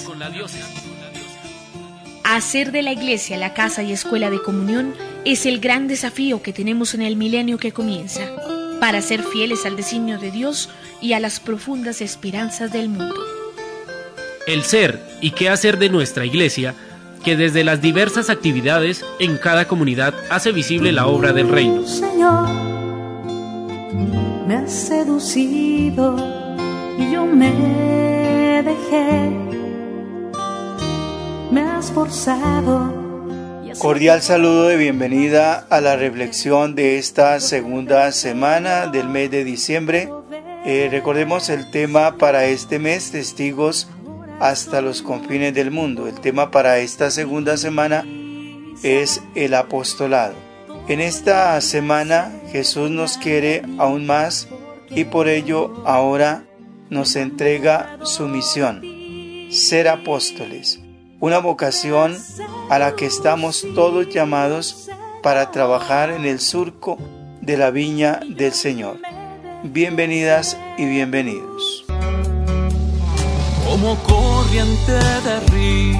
Hacer 2.25 2.73
de 2.73 2.81
la 2.81 2.93
iglesia 2.93 3.37
la 3.37 3.53
casa 3.53 3.83
y 3.83 3.93
escuela 3.93 4.31
de 4.31 4.41
comunión 4.41 4.95
es 5.27 5.45
el 5.45 5.61
gran 5.61 5.89
desafío 5.89 6.41
que 6.41 6.55
tenemos 6.55 6.95
en 6.95 7.03
el 7.03 7.17
milenio 7.17 7.59
que 7.59 7.73
comienza, 7.73 8.23
para 8.81 9.03
ser 9.03 9.23
fieles 9.25 9.67
al 9.67 9.77
designio 9.77 10.19
de 10.19 10.31
Dios 10.31 10.71
y 11.03 11.13
a 11.13 11.21
las 11.21 11.39
profundas 11.39 12.01
esperanzas 12.01 12.73
del 12.73 12.89
mundo. 12.89 13.15
El 14.47 14.63
ser 14.63 15.01
y 15.21 15.33
qué 15.33 15.51
hacer 15.51 15.79
de 15.79 15.91
nuestra 15.91 16.25
iglesia, 16.25 16.75
que 17.23 17.37
desde 17.37 17.65
las 17.65 17.83
diversas 17.83 18.31
actividades 18.31 19.05
en 19.21 19.37
cada 19.37 19.69
comunidad 19.69 20.15
hace 20.31 20.51
visible 20.51 20.93
la 20.93 21.09
obra 21.09 21.35
del 21.35 21.51
reino. 21.51 21.87
Señor, 21.87 22.49
me 24.49 24.55
has 24.55 24.73
seducido 24.73 26.17
y 26.99 27.13
yo 27.13 27.27
me 27.27 28.02
dejé, 28.63 29.31
me 31.51 31.61
has 31.63 31.91
forzado. 31.91 33.03
Cordial 33.79 34.23
saludo 34.23 34.69
de 34.69 34.77
bienvenida 34.77 35.67
a 35.71 35.81
la 35.81 35.97
reflexión 35.97 36.75
de 36.75 36.99
esta 36.99 37.41
segunda 37.41 38.13
semana 38.13 38.87
del 38.87 39.09
mes 39.09 39.31
de 39.31 39.45
diciembre. 39.45 40.09
Eh, 40.65 40.89
recordemos 40.91 41.49
el 41.49 41.71
tema 41.71 42.17
para 42.19 42.45
este 42.45 42.79
mes, 42.79 43.11
testigos 43.11 43.89
hasta 44.41 44.81
los 44.81 45.03
confines 45.03 45.55
del 45.55 45.71
mundo. 45.71 46.07
El 46.07 46.21
tema 46.21 46.51
para 46.51 46.79
esta 46.79 47.11
segunda 47.11 47.57
semana 47.57 48.05
es 48.83 49.23
el 49.35 49.55
apostolado. 49.55 50.35
En 50.89 51.01
esta 51.01 51.61
semana 51.61 52.33
Jesús 52.51 52.91
nos 52.91 53.19
quiere 53.19 53.63
aún 53.79 54.07
más 54.07 54.49
y 54.91 55.05
por 55.05 55.29
ello 55.29 55.83
ahora 55.87 56.45
nos 56.93 57.17
entrega 57.17 57.97
su 58.03 58.29
misión, 58.29 58.83
ser 59.51 59.89
apóstoles, 59.89 60.79
una 61.21 61.39
vocación 61.39 62.19
a 62.69 62.79
la 62.79 62.97
que 62.97 63.07
estamos 63.07 63.67
todos 63.75 64.11
llamados 64.11 64.91
para 65.23 65.51
trabajar 65.51 66.11
en 66.11 66.27
el 66.27 66.39
surco 66.39 66.99
de 67.41 67.57
la 67.57 67.71
viña 67.71 68.21
del 68.29 68.53
Señor. 68.53 68.99
Bienvenidas 69.65 70.59
y 70.77 70.85
bienvenidos. 70.85 71.87
Como 73.65 73.97
corriente 74.03 74.93
de 74.93 75.41
río, 75.51 75.99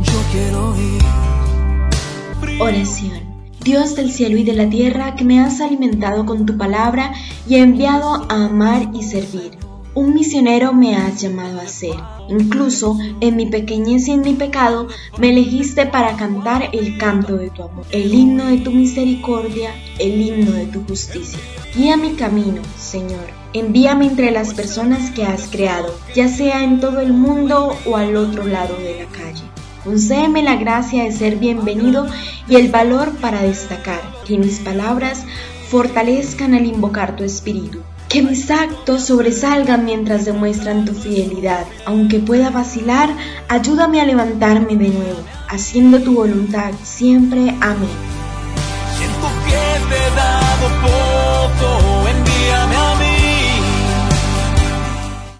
yo 0.00 0.22
quiero 0.30 0.76
ir. 0.76 2.60
Oración. 2.60 3.34
Dios 3.64 3.96
del 3.96 4.12
cielo 4.12 4.36
y 4.36 4.44
de 4.44 4.52
la 4.52 4.70
tierra, 4.70 5.16
que 5.16 5.24
me 5.24 5.40
has 5.40 5.60
alimentado 5.60 6.24
con 6.24 6.46
tu 6.46 6.56
palabra 6.56 7.12
y 7.48 7.56
enviado 7.56 8.26
a 8.28 8.44
amar 8.44 8.90
y 8.94 9.02
servir. 9.02 9.63
Un 9.96 10.12
misionero 10.12 10.72
me 10.72 10.96
has 10.96 11.22
llamado 11.22 11.60
a 11.60 11.68
ser. 11.68 11.94
Incluso 12.28 12.98
en 13.20 13.36
mi 13.36 13.46
pequeñez 13.46 14.08
y 14.08 14.10
en 14.10 14.22
mi 14.22 14.34
pecado 14.34 14.88
me 15.18 15.30
elegiste 15.30 15.86
para 15.86 16.16
cantar 16.16 16.70
el 16.72 16.98
canto 16.98 17.36
de 17.36 17.50
tu 17.50 17.62
amor, 17.62 17.86
el 17.92 18.12
himno 18.12 18.46
de 18.46 18.58
tu 18.58 18.72
misericordia, 18.72 19.70
el 20.00 20.20
himno 20.20 20.50
de 20.50 20.66
tu 20.66 20.82
justicia. 20.82 21.38
Guía 21.76 21.96
mi 21.96 22.14
camino, 22.14 22.60
Señor. 22.76 23.28
Envíame 23.52 24.06
entre 24.06 24.32
las 24.32 24.52
personas 24.52 25.12
que 25.12 25.26
has 25.26 25.46
creado, 25.46 25.94
ya 26.12 26.26
sea 26.26 26.64
en 26.64 26.80
todo 26.80 26.98
el 26.98 27.12
mundo 27.12 27.76
o 27.86 27.96
al 27.96 28.16
otro 28.16 28.44
lado 28.44 28.76
de 28.76 28.98
la 28.98 29.06
calle. 29.06 29.44
Concédeme 29.84 30.42
la 30.42 30.56
gracia 30.56 31.04
de 31.04 31.12
ser 31.12 31.36
bienvenido 31.36 32.08
y 32.48 32.56
el 32.56 32.68
valor 32.68 33.12
para 33.18 33.42
destacar, 33.42 34.00
que 34.26 34.38
mis 34.38 34.58
palabras 34.58 35.24
fortalezcan 35.68 36.52
al 36.54 36.66
invocar 36.66 37.14
tu 37.14 37.22
espíritu 37.22 37.78
Que 38.14 38.22
mis 38.22 38.48
actos 38.48 39.06
sobresalgan 39.06 39.84
mientras 39.84 40.24
demuestran 40.24 40.84
tu 40.84 40.94
fidelidad. 40.94 41.66
Aunque 41.84 42.20
pueda 42.20 42.50
vacilar, 42.50 43.10
ayúdame 43.48 44.00
a 44.00 44.04
levantarme 44.04 44.76
de 44.76 44.90
nuevo, 44.90 45.18
haciendo 45.48 46.00
tu 46.00 46.14
voluntad 46.14 46.70
siempre. 46.84 47.48
Amén. 47.60 47.88
Siento 48.96 49.26
que 49.46 49.58
te 49.88 49.96
he 49.96 50.10
dado 50.14 50.68
poco, 50.84 52.08
envíame 52.08 52.76
a 52.76 52.94
mí. 53.00 53.16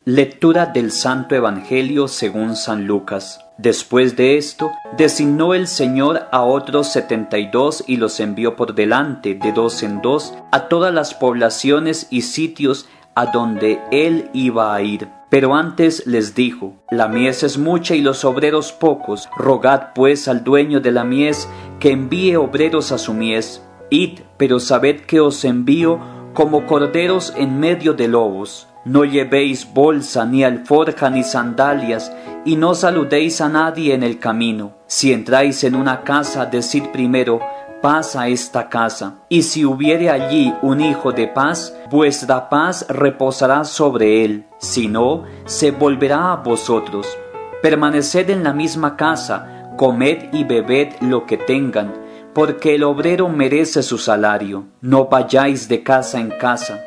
Lectura 0.07 0.67
del 0.67 0.91
Santo 0.91 1.37
Evangelio 1.37 2.09
según 2.09 2.57
San 2.57 2.89
Lucas. 2.89 3.44
Después 3.57 4.17
de 4.17 4.37
esto, 4.37 4.73
designó 4.97 5.55
el 5.55 5.69
Señor 5.69 6.27
a 6.33 6.43
otros 6.43 6.88
setenta 6.88 7.38
y 7.38 7.51
dos 7.51 7.85
y 7.87 7.97
los 7.99 8.19
envió 8.19 8.57
por 8.57 8.75
delante, 8.75 9.35
de 9.35 9.53
dos 9.53 9.83
en 9.85 10.03
dos, 10.03 10.35
a 10.51 10.69
todas 10.69 10.93
las 10.93 11.14
poblaciones 11.14 12.09
y 12.11 12.23
sitios 12.23 12.88
a 13.14 13.27
donde 13.27 13.81
él 13.93 14.29
iba 14.33 14.75
a 14.75 14.83
ir. 14.83 15.09
Pero 15.31 15.55
antes 15.55 16.07
les 16.07 16.35
dijo, 16.35 16.75
La 16.90 17.07
mies 17.07 17.45
es 17.45 17.57
mucha 17.57 17.95
y 17.95 18.01
los 18.01 18.25
obreros 18.25 18.73
pocos, 18.73 19.29
rogad 19.37 19.93
pues 19.95 20.27
al 20.27 20.43
dueño 20.43 20.81
de 20.81 20.90
la 20.90 21.05
mies 21.05 21.49
que 21.79 21.93
envíe 21.93 22.35
obreros 22.37 22.90
a 22.90 22.99
su 22.99 23.14
mies. 23.14 23.62
Id, 23.90 24.21
pero 24.37 24.59
sabed 24.59 25.03
que 25.03 25.21
os 25.21 25.45
envío 25.45 26.01
como 26.35 26.67
corderos 26.67 27.33
en 27.37 27.61
medio 27.61 27.95
de 27.95 28.09
lobos. 28.09 28.67
No 28.85 29.05
llevéis 29.05 29.73
bolsa, 29.73 30.27
ni 30.27 30.44
alforja, 30.44 31.09
ni 31.09 31.23
sandalias, 31.23 32.12
y 32.44 32.57
no 32.57 32.75
saludéis 32.75 33.40
a 33.40 33.49
nadie 33.49 33.94
en 33.94 34.03
el 34.03 34.18
camino. 34.18 34.75
Si 34.87 35.12
entráis 35.12 35.64
en 35.64 35.75
una 35.75 36.03
casa, 36.03 36.44
decid 36.47 36.85
primero, 36.92 37.40
paz 37.81 38.16
a 38.16 38.29
esta 38.29 38.68
casa. 38.68 39.16
Y 39.29 39.42
si 39.42 39.64
hubiere 39.64 40.11
allí 40.11 40.55
un 40.62 40.81
hijo 40.81 41.12
de 41.12 41.29
paz, 41.29 41.77
vuestra 41.90 42.49
paz 42.49 42.87
reposará 42.88 43.64
sobre 43.64 44.25
él. 44.25 44.47
Si 44.59 44.88
no, 44.88 45.25
se 45.44 45.70
volverá 45.70 46.33
a 46.33 46.37
vosotros. 46.37 47.07
Permaneced 47.62 48.31
en 48.31 48.44
la 48.44 48.53
misma 48.53 48.97
casa, 48.97 49.73
comed 49.77 50.33
y 50.33 50.44
bebed 50.44 50.94
lo 51.01 51.27
que 51.27 51.38
tengan, 51.38 51.92
porque 52.35 52.75
el 52.75 52.85
obrero 52.85 53.29
merece 53.29 53.83
su 53.83 53.97
salario. 53.99 54.66
No 54.81 55.07
vayáis 55.07 55.68
de 55.68 55.83
casa 55.83 56.20
en 56.20 56.31
casa. 56.31 56.85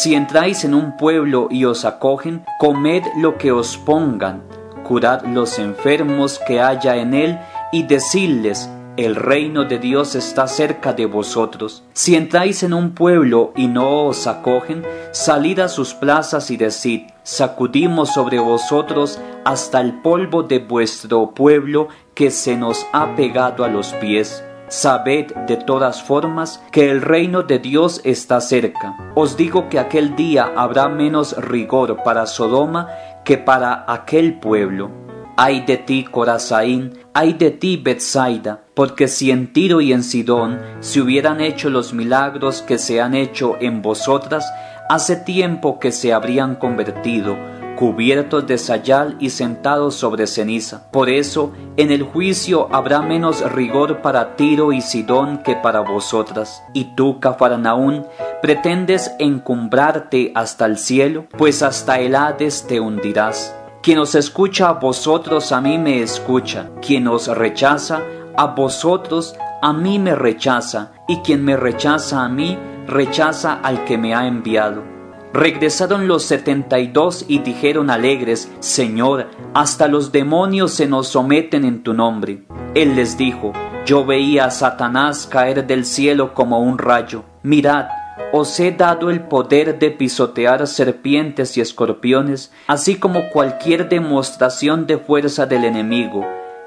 Si 0.00 0.14
entráis 0.14 0.64
en 0.64 0.74
un 0.74 0.96
pueblo 0.96 1.48
y 1.50 1.64
os 1.64 1.84
acogen, 1.84 2.44
comed 2.60 3.02
lo 3.16 3.36
que 3.36 3.50
os 3.50 3.76
pongan, 3.76 4.44
curad 4.84 5.24
los 5.26 5.58
enfermos 5.58 6.38
que 6.46 6.60
haya 6.60 6.94
en 6.94 7.14
él, 7.14 7.36
y 7.72 7.82
decidles, 7.82 8.70
el 8.96 9.16
reino 9.16 9.64
de 9.64 9.80
Dios 9.80 10.14
está 10.14 10.46
cerca 10.46 10.92
de 10.92 11.06
vosotros. 11.06 11.82
Si 11.94 12.14
entráis 12.14 12.62
en 12.62 12.74
un 12.74 12.94
pueblo 12.94 13.52
y 13.56 13.66
no 13.66 14.04
os 14.04 14.28
acogen, 14.28 14.84
salid 15.10 15.58
a 15.58 15.68
sus 15.68 15.94
plazas 15.94 16.52
y 16.52 16.56
decid, 16.56 17.08
sacudimos 17.24 18.14
sobre 18.14 18.38
vosotros 18.38 19.18
hasta 19.44 19.80
el 19.80 19.94
polvo 19.94 20.44
de 20.44 20.60
vuestro 20.60 21.32
pueblo 21.32 21.88
que 22.14 22.30
se 22.30 22.56
nos 22.56 22.86
ha 22.92 23.16
pegado 23.16 23.64
a 23.64 23.68
los 23.68 23.92
pies. 23.94 24.44
Sabed 24.68 25.32
de 25.46 25.56
todas 25.56 26.02
formas 26.02 26.62
que 26.72 26.90
el 26.90 27.00
reino 27.00 27.42
de 27.42 27.58
Dios 27.58 28.02
está 28.04 28.40
cerca. 28.40 28.96
Os 29.14 29.36
digo 29.36 29.70
que 29.70 29.78
aquel 29.78 30.14
día 30.14 30.52
habrá 30.56 30.88
menos 30.88 31.34
rigor 31.38 32.02
para 32.04 32.26
Sodoma 32.26 32.88
que 33.24 33.38
para 33.38 33.84
aquel 33.88 34.38
pueblo. 34.38 34.90
Ay 35.38 35.60
de 35.60 35.78
ti, 35.78 36.04
Corazaín, 36.04 36.98
ay 37.14 37.32
de 37.32 37.50
ti, 37.50 37.76
Bethsaida, 37.76 38.64
porque 38.74 39.08
si 39.08 39.30
en 39.30 39.52
Tiro 39.52 39.80
y 39.80 39.92
en 39.92 40.02
Sidón 40.02 40.60
se 40.80 41.00
hubieran 41.00 41.40
hecho 41.40 41.70
los 41.70 41.94
milagros 41.94 42.60
que 42.60 42.76
se 42.76 43.00
han 43.00 43.14
hecho 43.14 43.56
en 43.60 43.80
vosotras, 43.80 44.52
hace 44.90 45.16
tiempo 45.16 45.78
que 45.78 45.92
se 45.92 46.12
habrían 46.12 46.56
convertido, 46.56 47.36
cubiertos 47.78 48.44
de 48.48 48.58
sayal 48.58 49.14
y 49.20 49.30
sentados 49.30 49.94
sobre 49.94 50.26
ceniza. 50.26 50.90
Por 50.90 51.08
eso, 51.08 51.52
en 51.76 51.92
el 51.92 52.02
juicio 52.02 52.66
habrá 52.72 53.02
menos 53.02 53.48
rigor 53.52 54.02
para 54.02 54.34
Tiro 54.34 54.72
y 54.72 54.80
Sidón 54.80 55.44
que 55.44 55.54
para 55.54 55.78
vosotras. 55.78 56.60
Y 56.74 56.96
tú, 56.96 57.20
Cafarnaún, 57.20 58.04
pretendes 58.42 59.12
encumbrarte 59.20 60.32
hasta 60.34 60.66
el 60.66 60.76
cielo, 60.76 61.26
pues 61.38 61.62
hasta 61.62 62.00
el 62.00 62.16
Hades 62.16 62.66
te 62.66 62.80
hundirás. 62.80 63.54
Quien 63.80 64.00
os 64.00 64.16
escucha 64.16 64.70
a 64.70 64.72
vosotros, 64.72 65.52
a 65.52 65.60
mí 65.60 65.78
me 65.78 66.02
escucha. 66.02 66.70
Quien 66.84 67.06
os 67.06 67.28
rechaza, 67.28 68.02
a 68.36 68.46
vosotros, 68.46 69.36
a 69.62 69.72
mí 69.72 70.00
me 70.00 70.16
rechaza. 70.16 70.90
Y 71.06 71.18
quien 71.18 71.44
me 71.44 71.56
rechaza 71.56 72.24
a 72.24 72.28
mí, 72.28 72.58
rechaza 72.88 73.60
al 73.62 73.84
que 73.84 73.96
me 73.96 74.16
ha 74.16 74.26
enviado. 74.26 74.97
Regresaron 75.32 76.08
los 76.08 76.22
setenta 76.22 76.78
y 76.78 76.86
dos 76.86 77.26
y 77.28 77.40
dijeron 77.40 77.90
alegres, 77.90 78.50
Señor, 78.60 79.26
hasta 79.52 79.86
los 79.86 80.10
demonios 80.10 80.72
se 80.72 80.86
nos 80.86 81.08
someten 81.08 81.64
en 81.64 81.82
tu 81.82 81.92
nombre. 81.92 82.44
Él 82.74 82.96
les 82.96 83.18
dijo, 83.18 83.52
Yo 83.84 84.06
veía 84.06 84.46
a 84.46 84.50
Satanás 84.50 85.26
caer 85.30 85.66
del 85.66 85.84
cielo 85.84 86.32
como 86.32 86.60
un 86.60 86.78
rayo. 86.78 87.24
Mirad, 87.42 87.88
os 88.32 88.58
he 88.58 88.72
dado 88.72 89.10
el 89.10 89.20
poder 89.20 89.78
de 89.78 89.90
pisotear 89.90 90.66
serpientes 90.66 91.56
y 91.56 91.60
escorpiones, 91.60 92.52
así 92.66 92.96
como 92.96 93.28
cualquier 93.30 93.88
demostración 93.88 94.86
de 94.86 94.98
fuerza 94.98 95.46
del 95.46 95.64
enemigo. 95.64 96.26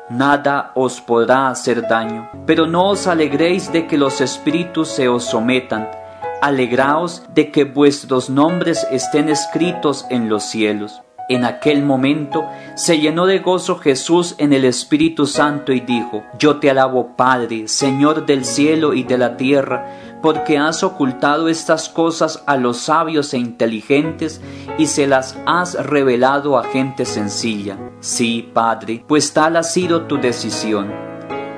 Nada 0.10 0.72
os 0.76 1.00
podrá 1.02 1.50
hacer 1.50 1.88
daño. 1.88 2.30
Pero 2.46 2.68
no 2.68 2.90
os 2.90 3.08
alegréis 3.08 3.72
de 3.72 3.88
que 3.88 3.98
los 3.98 4.22
espíritus 4.22 4.90
se 4.90 5.08
os 5.08 5.24
sometan, 5.24 5.90
alegraos 6.42 7.24
de 7.34 7.52
que 7.52 7.64
vuestros 7.64 8.30
nombres 8.30 8.86
estén 8.92 9.30
escritos 9.30 10.06
en 10.10 10.30
los 10.30 10.44
cielos. 10.44 11.02
En 11.30 11.46
aquel 11.46 11.82
momento 11.82 12.46
se 12.76 13.00
llenó 13.00 13.26
de 13.26 13.40
gozo 13.40 13.78
Jesús 13.78 14.36
en 14.38 14.52
el 14.52 14.66
Espíritu 14.66 15.26
Santo 15.26 15.72
y 15.72 15.80
dijo, 15.80 16.24
Yo 16.38 16.58
te 16.60 16.70
alabo 16.70 17.16
Padre, 17.16 17.70
Señor 17.70 18.26
del 18.26 18.44
cielo 18.44 18.94
y 18.94 19.04
de 19.04 19.18
la 19.18 19.38
tierra, 19.38 20.20
porque 20.22 20.58
has 20.58 20.84
ocultado 20.84 21.48
estas 21.48 21.88
cosas 21.88 22.44
a 22.48 22.58
los 22.58 22.78
sabios 22.78 23.34
e 23.34 23.38
inteligentes 23.38 24.42
y 24.78 24.88
se 24.88 25.08
las 25.08 25.38
has 25.46 25.76
revelado 25.76 26.58
a 26.58 26.66
gente 26.66 27.06
sencilla. 27.06 27.78
Sí, 28.02 28.50
Padre, 28.54 29.06
pues 29.08 29.32
tal 29.32 29.56
ha 29.56 29.64
sido 29.64 30.08
tu 30.08 30.18
decisión. 30.18 31.11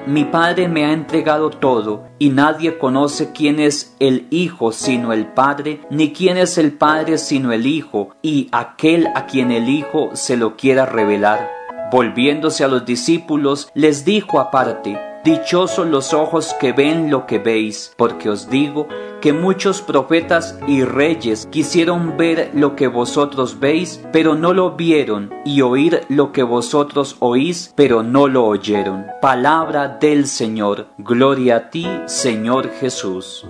Mi 0.06 0.26
Padre 0.26 0.68
me 0.68 0.84
ha 0.84 0.92
entregado 0.92 1.50
todo, 1.50 2.04
y 2.20 2.30
nadie 2.30 2.78
conoce 2.78 3.32
quién 3.32 3.62
es 3.62 3.96
el 4.00 4.28
Hijo 4.32 4.74
sino 4.74 5.14
el 5.14 5.28
Padre, 5.28 5.80
ni 5.90 6.12
quién 6.12 6.36
es 6.36 6.58
el 6.58 6.74
Padre 6.74 7.18
sino 7.18 7.54
el 7.54 7.66
Hijo, 7.66 8.10
y 8.22 8.50
aquel 8.52 9.08
a 9.16 9.28
quien 9.28 9.52
el 9.52 9.70
Hijo 9.70 10.10
se 10.14 10.36
lo 10.36 10.58
quiera 10.58 10.86
revelar. 10.86 11.50
Volviéndose 11.90 12.66
a 12.66 12.68
los 12.68 12.86
discípulos, 12.86 13.70
les 13.76 14.04
dijo 14.04 14.42
aparte, 14.42 15.00
Dichosos 15.24 15.88
los 15.88 16.14
ojos 16.14 16.54
que 16.60 16.74
ven 16.74 17.10
lo 17.10 17.26
que 17.26 17.40
veis, 17.40 17.94
porque 17.96 18.30
os 18.30 18.50
digo 18.50 18.90
que 19.22 19.32
muchos 19.32 19.82
profetas 19.82 20.60
y 20.68 20.84
reyes 20.84 21.48
quisieron 21.50 22.18
ver 22.18 22.52
lo 22.54 22.76
que 22.76 22.90
vosotros 22.90 23.58
veis, 23.58 24.02
pero 24.12 24.36
no 24.36 24.54
lo 24.54 24.72
vieron, 24.72 25.34
y 25.46 25.62
oír 25.62 26.02
lo 26.10 26.34
que 26.34 26.44
vosotros 26.44 27.16
oís, 27.20 27.72
pero 27.74 28.04
no 28.04 28.28
lo 28.28 28.44
oyeron. 28.44 29.06
Palabra 29.22 29.88
del 29.88 30.28
Señor. 30.28 30.88
Gloria 30.98 31.56
a 31.56 31.70
ti, 31.70 31.88
Señor 32.06 32.70
Jesús. 32.82 33.46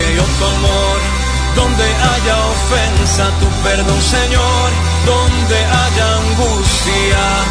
Donde 1.55 1.83
haya 1.83 2.37
ofensa, 2.49 3.29
tu 3.39 3.47
perdón, 3.63 3.99
Señor. 3.99 4.69
Donde 5.07 5.55
haya 5.57 6.17
angustia. 6.17 6.52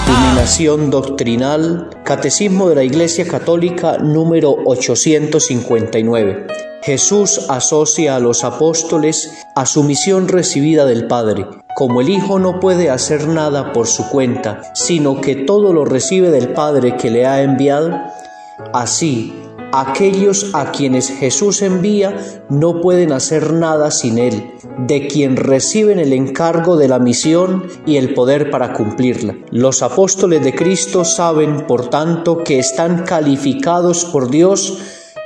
Iluminación 0.07 0.91
doctrinal, 0.91 1.89
Catecismo 2.05 2.69
de 2.69 2.75
la 2.75 2.85
Iglesia 2.85 3.27
Católica 3.27 3.97
número 3.99 4.55
859. 4.67 6.47
Jesús 6.83 7.47
asocia 7.49 8.17
a 8.17 8.21
los 8.21 8.45
apóstoles 8.45 9.33
a 9.55 9.65
su 9.67 9.85
misión 9.85 10.29
recibida 10.29 10.85
del 10.85 11.07
Padre. 11.07 11.47
Como 11.77 12.01
el 12.01 12.11
Hijo 12.11 12.39
no 12.39 12.61
puede 12.61 12.91
hacer 12.91 13.29
nada 13.29 13.73
por 13.73 13.87
su 13.87 14.09
cuenta, 14.09 14.61
sino 14.75 15.21
que 15.21 15.37
todo 15.37 15.73
lo 15.73 15.85
recibe 15.85 16.31
del 16.31 16.49
Padre 16.49 16.97
que 16.97 17.11
le 17.11 17.27
ha 17.27 17.43
enviado, 17.43 17.99
así 18.75 19.42
Aquellos 19.75 20.51
a 20.53 20.71
quienes 20.71 21.09
Jesús 21.09 21.63
envía 21.63 22.45
no 22.51 22.83
pueden 22.83 23.11
hacer 23.11 23.55
nada 23.55 23.91
sin 23.91 24.19
Él, 24.19 24.53
de 24.77 25.07
quien 25.07 25.37
reciben 25.37 25.99
el 25.99 26.13
encargo 26.13 26.77
de 26.77 26.89
la 26.89 26.99
misión 26.99 27.65
y 27.87 27.97
el 27.97 28.13
poder 28.13 28.51
para 28.51 28.75
cumplirla. 28.75 29.35
Los 29.51 29.83
apóstoles 29.83 30.45
de 30.45 30.55
Cristo 30.55 31.07
saben, 31.07 31.67
por 31.67 31.89
tanto, 31.89 32.45
que 32.45 32.59
están 32.59 33.05
calificados 33.05 34.05
por 34.05 34.29
Dios 34.29 34.77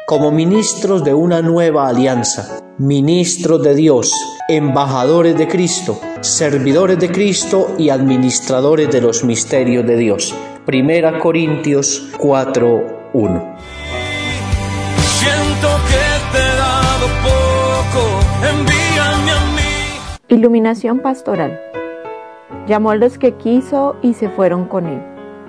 como 0.07 0.31
ministros 0.31 1.03
de 1.03 1.13
una 1.13 1.43
nueva 1.43 1.89
alianza, 1.89 2.61
ministros 2.79 3.61
de 3.65 3.75
Dios, 3.75 4.13
embajadores 4.49 5.37
de 5.37 5.49
Cristo, 5.49 5.99
servidores 6.21 7.01
de 7.01 7.11
Cristo 7.11 7.75
y 7.79 7.89
administradores 7.89 8.93
de 8.93 9.01
los 9.01 9.25
misterios 9.25 9.85
de 9.85 9.97
Dios. 9.97 10.33
Primera 10.65 11.19
Corintios 11.19 12.11
4:1 12.19 13.76
Siento 15.27 15.69
que 15.89 16.05
te 16.31 16.39
he 16.39 16.57
dado 16.57 17.07
poco, 17.25 18.03
envíame 18.49 19.33
a 19.33 19.41
mí. 19.57 20.19
Iluminación 20.29 21.01
pastoral. 21.01 21.61
Llamó 22.69 22.91
a 22.93 22.97
los 22.97 23.19
que 23.19 23.33
quiso 23.33 23.97
y 24.03 24.15
se 24.15 24.29
fueron 24.29 24.67
con 24.67 24.87
él. 24.87 25.03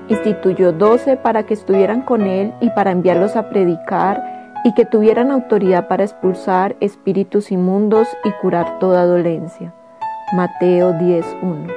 Instituyó 0.09 0.71
doce 0.71 1.15
para 1.15 1.43
que 1.43 1.53
estuvieran 1.53 2.01
con 2.01 2.25
él 2.25 2.55
y 2.59 2.71
para 2.71 2.89
enviarlos 2.89 3.35
a 3.35 3.49
predicar 3.49 4.23
y 4.63 4.73
que 4.73 4.85
tuvieran 4.85 5.29
autoridad 5.29 5.87
para 5.87 6.05
expulsar 6.05 6.75
espíritus 6.79 7.51
inmundos 7.51 8.07
y 8.23 8.31
curar 8.41 8.79
toda 8.79 9.05
dolencia. 9.05 9.75
Mateo 10.33 10.93
10.1. 10.93 11.71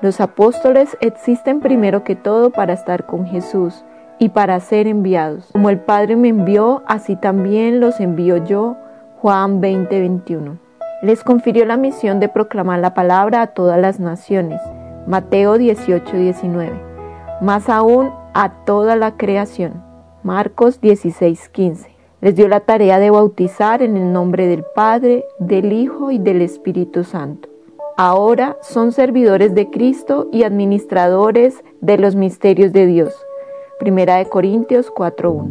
Los 0.00 0.22
apóstoles 0.22 0.96
existen 1.02 1.60
primero 1.60 2.02
que 2.02 2.16
todo 2.16 2.48
para 2.48 2.72
estar 2.72 3.04
con 3.04 3.26
Jesús 3.26 3.84
y 4.22 4.28
para 4.28 4.60
ser 4.60 4.86
enviados. 4.86 5.48
Como 5.50 5.68
el 5.68 5.80
Padre 5.80 6.14
me 6.14 6.28
envió, 6.28 6.84
así 6.86 7.16
también 7.16 7.80
los 7.80 7.98
envío 7.98 8.36
yo. 8.36 8.76
Juan 9.20 9.60
20:21. 9.60 10.58
Les 11.02 11.24
confirió 11.24 11.64
la 11.64 11.76
misión 11.76 12.20
de 12.20 12.28
proclamar 12.28 12.78
la 12.78 12.94
palabra 12.94 13.42
a 13.42 13.48
todas 13.48 13.80
las 13.80 13.98
naciones. 13.98 14.60
Mateo 15.08 15.58
18:19. 15.58 16.70
Más 17.40 17.68
aún 17.68 18.12
a 18.32 18.64
toda 18.64 18.94
la 18.94 19.16
creación. 19.16 19.82
Marcos 20.22 20.80
16:15. 20.80 21.90
Les 22.20 22.36
dio 22.36 22.46
la 22.46 22.60
tarea 22.60 23.00
de 23.00 23.10
bautizar 23.10 23.82
en 23.82 23.96
el 23.96 24.12
nombre 24.12 24.46
del 24.46 24.64
Padre, 24.76 25.24
del 25.40 25.72
Hijo 25.72 26.12
y 26.12 26.18
del 26.20 26.42
Espíritu 26.42 27.02
Santo. 27.02 27.48
Ahora 27.96 28.56
son 28.62 28.92
servidores 28.92 29.52
de 29.56 29.68
Cristo 29.68 30.28
y 30.30 30.44
administradores 30.44 31.64
de 31.80 31.98
los 31.98 32.14
misterios 32.14 32.72
de 32.72 32.86
Dios. 32.86 33.12
Primera 33.82 34.18
de 34.18 34.26
Corintios 34.26 34.92
4:1. 34.92 35.48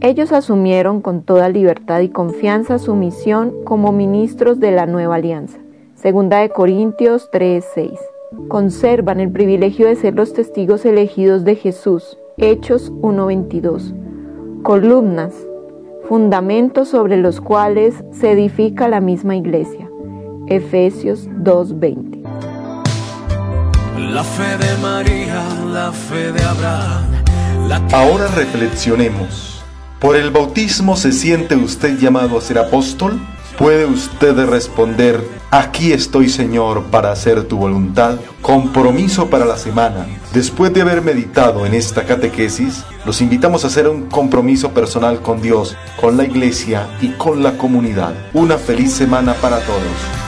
Ellos 0.00 0.32
asumieron 0.32 1.00
con 1.00 1.22
toda 1.22 1.48
libertad 1.48 2.00
y 2.00 2.08
confianza 2.08 2.80
su 2.80 2.96
misión 2.96 3.54
como 3.62 3.92
ministros 3.92 4.58
de 4.58 4.72
la 4.72 4.86
nueva 4.86 5.14
alianza. 5.14 5.58
Segunda 5.94 6.38
de 6.38 6.48
Corintios 6.48 7.30
3:6. 7.30 8.00
Conservan 8.48 9.20
el 9.20 9.30
privilegio 9.30 9.86
de 9.86 9.94
ser 9.94 10.16
los 10.16 10.32
testigos 10.32 10.84
elegidos 10.84 11.44
de 11.44 11.54
Jesús. 11.54 12.18
Hechos 12.36 12.92
1:22. 13.00 13.94
Columnas, 14.64 15.32
fundamentos 16.08 16.88
sobre 16.88 17.16
los 17.16 17.40
cuales 17.40 18.02
se 18.10 18.32
edifica 18.32 18.88
la 18.88 19.00
misma 19.00 19.36
iglesia. 19.36 19.88
Efesios 20.48 21.28
2:20. 21.44 22.24
La 24.12 24.24
fe 24.24 24.58
de 24.66 24.82
María, 24.82 25.44
la 25.72 25.92
fe 25.92 26.32
de 26.32 26.42
Abraham. 26.42 27.17
Ahora 27.70 28.28
reflexionemos. 28.28 29.62
¿Por 30.00 30.16
el 30.16 30.30
bautismo 30.30 30.96
se 30.96 31.12
siente 31.12 31.54
usted 31.54 31.98
llamado 31.98 32.38
a 32.38 32.40
ser 32.40 32.58
apóstol? 32.58 33.20
¿Puede 33.58 33.84
usted 33.84 34.38
responder, 34.46 35.22
aquí 35.50 35.92
estoy 35.92 36.28
Señor 36.28 36.84
para 36.84 37.10
hacer 37.10 37.44
tu 37.44 37.58
voluntad? 37.58 38.16
Compromiso 38.40 39.28
para 39.28 39.44
la 39.44 39.56
semana. 39.56 40.06
Después 40.32 40.72
de 40.72 40.82
haber 40.82 41.02
meditado 41.02 41.66
en 41.66 41.74
esta 41.74 42.04
catequesis, 42.04 42.84
los 43.04 43.20
invitamos 43.20 43.64
a 43.64 43.66
hacer 43.66 43.88
un 43.88 44.06
compromiso 44.06 44.70
personal 44.70 45.20
con 45.20 45.42
Dios, 45.42 45.76
con 46.00 46.16
la 46.16 46.24
iglesia 46.24 46.88
y 47.02 47.08
con 47.08 47.42
la 47.42 47.58
comunidad. 47.58 48.14
Una 48.32 48.56
feliz 48.56 48.92
semana 48.92 49.34
para 49.34 49.58
todos. 49.58 50.27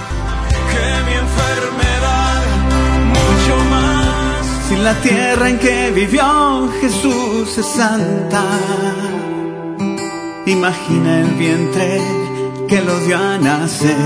La 4.82 4.94
tierra 5.02 5.48
en 5.48 5.58
que 5.58 5.90
vivió 5.90 6.70
Jesús 6.80 7.58
es 7.58 7.66
santa, 7.66 8.42
imagina 10.46 11.20
el 11.20 11.30
vientre 11.32 12.00
que 12.66 12.80
lo 12.80 12.98
dio 13.00 13.18
a 13.18 13.38
nacer. 13.38 13.96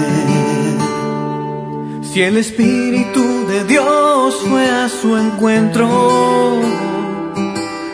Si 2.03 2.23
el 2.23 2.37
Espíritu 2.39 3.47
de 3.47 3.65
Dios 3.65 4.37
fue 4.49 4.69
a 4.69 4.89
su 4.89 5.17
encuentro, 5.17 6.61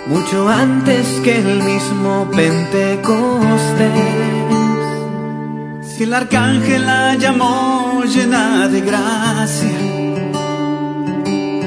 mucho 0.07 0.49
antes 0.49 1.07
que 1.25 1.37
el 1.37 1.63
mismo 1.63 2.31
Pentecostés. 2.35 3.89
Si 5.83 6.05
el 6.05 6.15
arcángel 6.15 6.87
la 6.87 7.15
llamó 7.17 8.03
llena 8.05 8.69
de 8.69 8.81
gracia, 8.81 10.00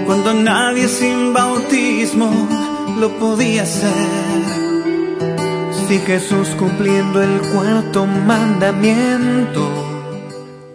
cuando 0.06 0.34
nadie 0.34 0.88
sin 0.88 1.34
bautismo 1.34 2.30
lo 3.00 3.10
podía 3.20 3.64
hacer. 3.64 3.92
Si 5.88 6.00
Jesús 6.00 6.50
cumpliendo 6.58 7.22
el 7.22 7.42
cuarto 7.52 8.06
mandamiento. 8.06 9.93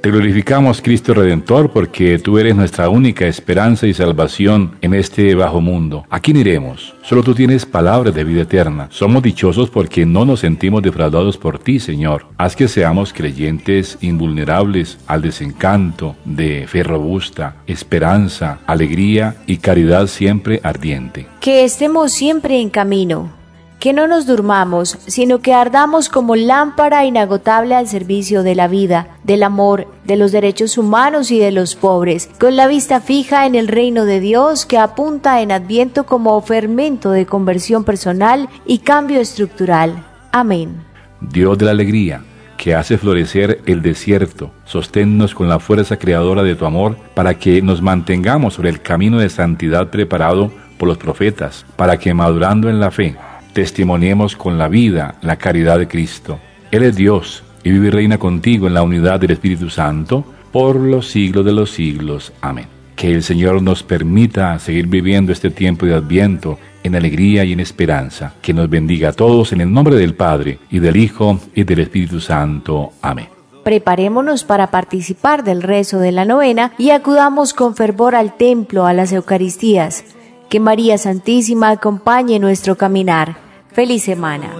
Te 0.00 0.12
glorificamos, 0.12 0.80
Cristo 0.80 1.12
Redentor, 1.12 1.72
porque 1.72 2.20
tú 2.20 2.38
eres 2.38 2.54
nuestra 2.54 2.88
única 2.88 3.26
esperanza 3.26 3.84
y 3.88 3.92
salvación 3.92 4.76
en 4.80 4.94
este 4.94 5.34
bajo 5.34 5.60
mundo. 5.60 6.04
¿A 6.08 6.20
quién 6.20 6.36
iremos? 6.36 6.94
Solo 7.02 7.24
tú 7.24 7.34
tienes 7.34 7.66
palabras 7.66 8.14
de 8.14 8.22
vida 8.22 8.42
eterna. 8.42 8.86
Somos 8.92 9.24
dichosos 9.24 9.70
porque 9.70 10.06
no 10.06 10.24
nos 10.24 10.40
sentimos 10.40 10.82
defraudados 10.82 11.36
por 11.36 11.58
ti, 11.58 11.80
Señor. 11.80 12.26
Haz 12.36 12.54
que 12.54 12.68
seamos 12.68 13.12
creyentes 13.12 13.98
invulnerables 14.00 14.98
al 15.08 15.20
desencanto, 15.20 16.14
de 16.24 16.66
fe 16.68 16.84
robusta, 16.84 17.56
esperanza, 17.66 18.60
alegría 18.66 19.36
y 19.46 19.56
caridad 19.56 20.06
siempre 20.06 20.60
ardiente. 20.62 21.26
Que 21.40 21.64
estemos 21.64 22.12
siempre 22.12 22.60
en 22.60 22.70
camino 22.70 23.37
que 23.78 23.92
no 23.92 24.06
nos 24.06 24.26
durmamos, 24.26 24.98
sino 25.06 25.40
que 25.40 25.54
ardamos 25.54 26.08
como 26.08 26.36
lámpara 26.36 27.04
inagotable 27.04 27.74
al 27.74 27.86
servicio 27.86 28.42
de 28.42 28.54
la 28.54 28.68
vida, 28.68 29.08
del 29.24 29.42
amor, 29.42 29.86
de 30.04 30.16
los 30.16 30.32
derechos 30.32 30.78
humanos 30.78 31.30
y 31.30 31.38
de 31.38 31.52
los 31.52 31.74
pobres, 31.74 32.28
con 32.38 32.56
la 32.56 32.66
vista 32.66 33.00
fija 33.00 33.46
en 33.46 33.54
el 33.54 33.68
reino 33.68 34.04
de 34.04 34.20
Dios 34.20 34.66
que 34.66 34.78
apunta 34.78 35.40
en 35.40 35.52
Adviento 35.52 36.06
como 36.06 36.40
fermento 36.40 37.10
de 37.10 37.26
conversión 37.26 37.84
personal 37.84 38.48
y 38.66 38.78
cambio 38.78 39.20
estructural. 39.20 40.04
Amén. 40.32 40.84
Dios 41.20 41.58
de 41.58 41.64
la 41.64 41.72
alegría, 41.72 42.22
que 42.56 42.74
hace 42.74 42.98
florecer 42.98 43.62
el 43.66 43.82
desierto, 43.82 44.50
sosténnos 44.64 45.34
con 45.34 45.48
la 45.48 45.60
fuerza 45.60 45.96
creadora 45.96 46.42
de 46.42 46.56
tu 46.56 46.66
amor 46.66 46.96
para 47.14 47.34
que 47.34 47.62
nos 47.62 47.80
mantengamos 47.80 48.54
sobre 48.54 48.70
el 48.70 48.82
camino 48.82 49.18
de 49.18 49.30
santidad 49.30 49.88
preparado 49.88 50.50
por 50.78 50.88
los 50.88 50.98
profetas, 50.98 51.64
para 51.76 51.96
que 51.98 52.14
madurando 52.14 52.68
en 52.68 52.80
la 52.80 52.90
fe, 52.90 53.16
testimoniemos 53.58 54.36
con 54.36 54.56
la 54.56 54.68
vida 54.68 55.16
la 55.20 55.34
caridad 55.34 55.80
de 55.80 55.88
Cristo. 55.88 56.38
Él 56.70 56.84
es 56.84 56.94
Dios 56.94 57.42
y 57.64 57.72
vive 57.72 57.88
y 57.88 57.90
reina 57.90 58.16
contigo 58.16 58.68
en 58.68 58.74
la 58.74 58.84
unidad 58.84 59.18
del 59.18 59.32
Espíritu 59.32 59.68
Santo 59.68 60.24
por 60.52 60.76
los 60.76 61.08
siglos 61.08 61.44
de 61.44 61.50
los 61.50 61.72
siglos. 61.72 62.32
Amén. 62.40 62.66
Que 62.94 63.12
el 63.12 63.24
Señor 63.24 63.60
nos 63.60 63.82
permita 63.82 64.56
seguir 64.60 64.86
viviendo 64.86 65.32
este 65.32 65.50
tiempo 65.50 65.86
de 65.86 65.94
adviento 65.94 66.56
en 66.84 66.94
alegría 66.94 67.44
y 67.44 67.52
en 67.52 67.58
esperanza. 67.58 68.34
Que 68.42 68.54
nos 68.54 68.70
bendiga 68.70 69.08
a 69.08 69.12
todos 69.12 69.52
en 69.52 69.60
el 69.60 69.72
nombre 69.72 69.96
del 69.96 70.14
Padre 70.14 70.60
y 70.70 70.78
del 70.78 70.94
Hijo 70.94 71.40
y 71.52 71.64
del 71.64 71.80
Espíritu 71.80 72.20
Santo. 72.20 72.92
Amén. 73.02 73.26
Preparémonos 73.64 74.44
para 74.44 74.70
participar 74.70 75.42
del 75.42 75.64
rezo 75.64 75.98
de 75.98 76.12
la 76.12 76.24
novena 76.24 76.74
y 76.78 76.90
acudamos 76.90 77.54
con 77.54 77.74
fervor 77.74 78.14
al 78.14 78.36
templo, 78.36 78.86
a 78.86 78.92
las 78.92 79.10
Eucaristías. 79.10 80.04
Que 80.48 80.60
María 80.60 80.96
Santísima 80.96 81.70
acompañe 81.70 82.38
nuestro 82.38 82.76
caminar. 82.76 83.47
Feliz 83.72 84.04
semana. 84.04 84.50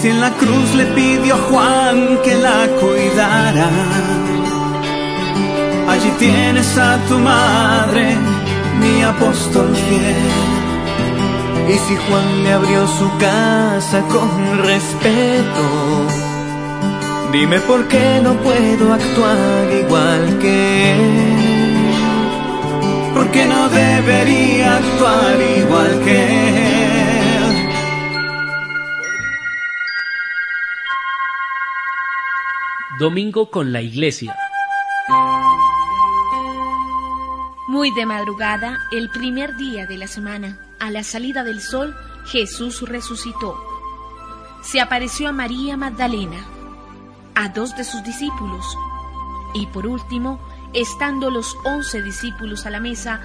Si 0.00 0.08
en 0.08 0.20
la 0.20 0.30
cruz 0.30 0.74
le 0.76 0.86
pidió 0.86 1.34
a 1.34 1.38
Juan 1.38 2.18
que 2.24 2.34
la 2.36 2.66
cuidara, 2.80 3.68
allí 5.88 6.10
tienes 6.18 6.78
a 6.78 6.96
tu 7.08 7.18
madre, 7.18 8.16
mi 8.80 9.02
apóstol 9.02 9.74
fiel. 9.74 10.30
Y 11.68 11.78
si 11.78 11.96
Juan 11.96 12.42
le 12.42 12.52
abrió 12.52 12.86
su 12.86 13.10
casa 13.18 14.00
con 14.08 14.58
respeto, 14.62 15.64
dime 17.32 17.60
por 17.60 17.86
qué 17.88 18.20
no 18.22 18.32
puedo 18.34 18.94
actuar 18.94 19.70
igual 19.84 20.38
que 20.40 20.92
él 20.92 21.29
porque 23.30 23.46
no 23.46 23.68
debería 23.68 24.78
actuar 24.78 25.40
igual 25.40 26.00
que 26.04 26.48
él. 26.48 27.68
Domingo 32.98 33.48
con 33.48 33.72
la 33.72 33.82
Iglesia. 33.82 34.36
Muy 37.68 37.94
de 37.94 38.04
madrugada, 38.04 38.78
el 38.90 39.10
primer 39.10 39.56
día 39.56 39.86
de 39.86 39.96
la 39.96 40.08
semana, 40.08 40.58
a 40.80 40.90
la 40.90 41.04
salida 41.04 41.44
del 41.44 41.60
sol, 41.60 41.94
Jesús 42.26 42.82
resucitó. 42.82 43.56
Se 44.62 44.80
apareció 44.80 45.28
a 45.28 45.32
María 45.32 45.76
Magdalena, 45.76 46.44
a 47.36 47.48
dos 47.50 47.76
de 47.76 47.84
sus 47.84 48.02
discípulos 48.02 48.66
y 49.54 49.66
por 49.66 49.86
último 49.86 50.40
estando 50.74 51.30
los 51.30 51.54
once 51.64 52.02
discípulos 52.02 52.66
a 52.66 52.70
la 52.70 52.80
mesa, 52.80 53.20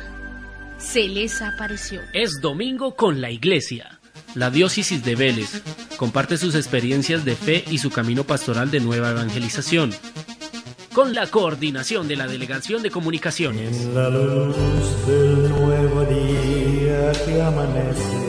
se 0.78 1.08
les 1.08 1.42
apareció. 1.42 2.02
Es 2.14 2.42
domingo 2.42 2.96
con 2.96 3.22
la 3.22 3.32
iglesia. 3.32 4.00
La 4.34 4.50
diócesis 4.50 5.04
de 5.04 5.16
Vélez, 5.16 5.62
comparte 5.98 6.38
sus 6.38 6.56
experiencias 6.56 7.24
de 7.24 7.36
fe 7.36 7.64
y 7.70 7.78
su 7.78 7.90
camino 7.90 8.24
pastoral 8.24 8.70
de 8.72 8.82
nueva 8.82 9.12
evangelización. 9.12 9.94
Con 10.94 11.14
la 11.14 11.28
coordinación 11.28 12.08
de 12.08 12.16
la 12.16 12.28
Delegación 12.28 12.82
de 12.82 12.92
Comunicaciones. 12.92 13.82
En 13.82 13.96
la 13.96 14.10
luz 14.10 14.56
del 15.08 15.50
nuevo 15.50 16.02
día 16.06 17.12
que 17.26 17.42
amanece 17.42 18.25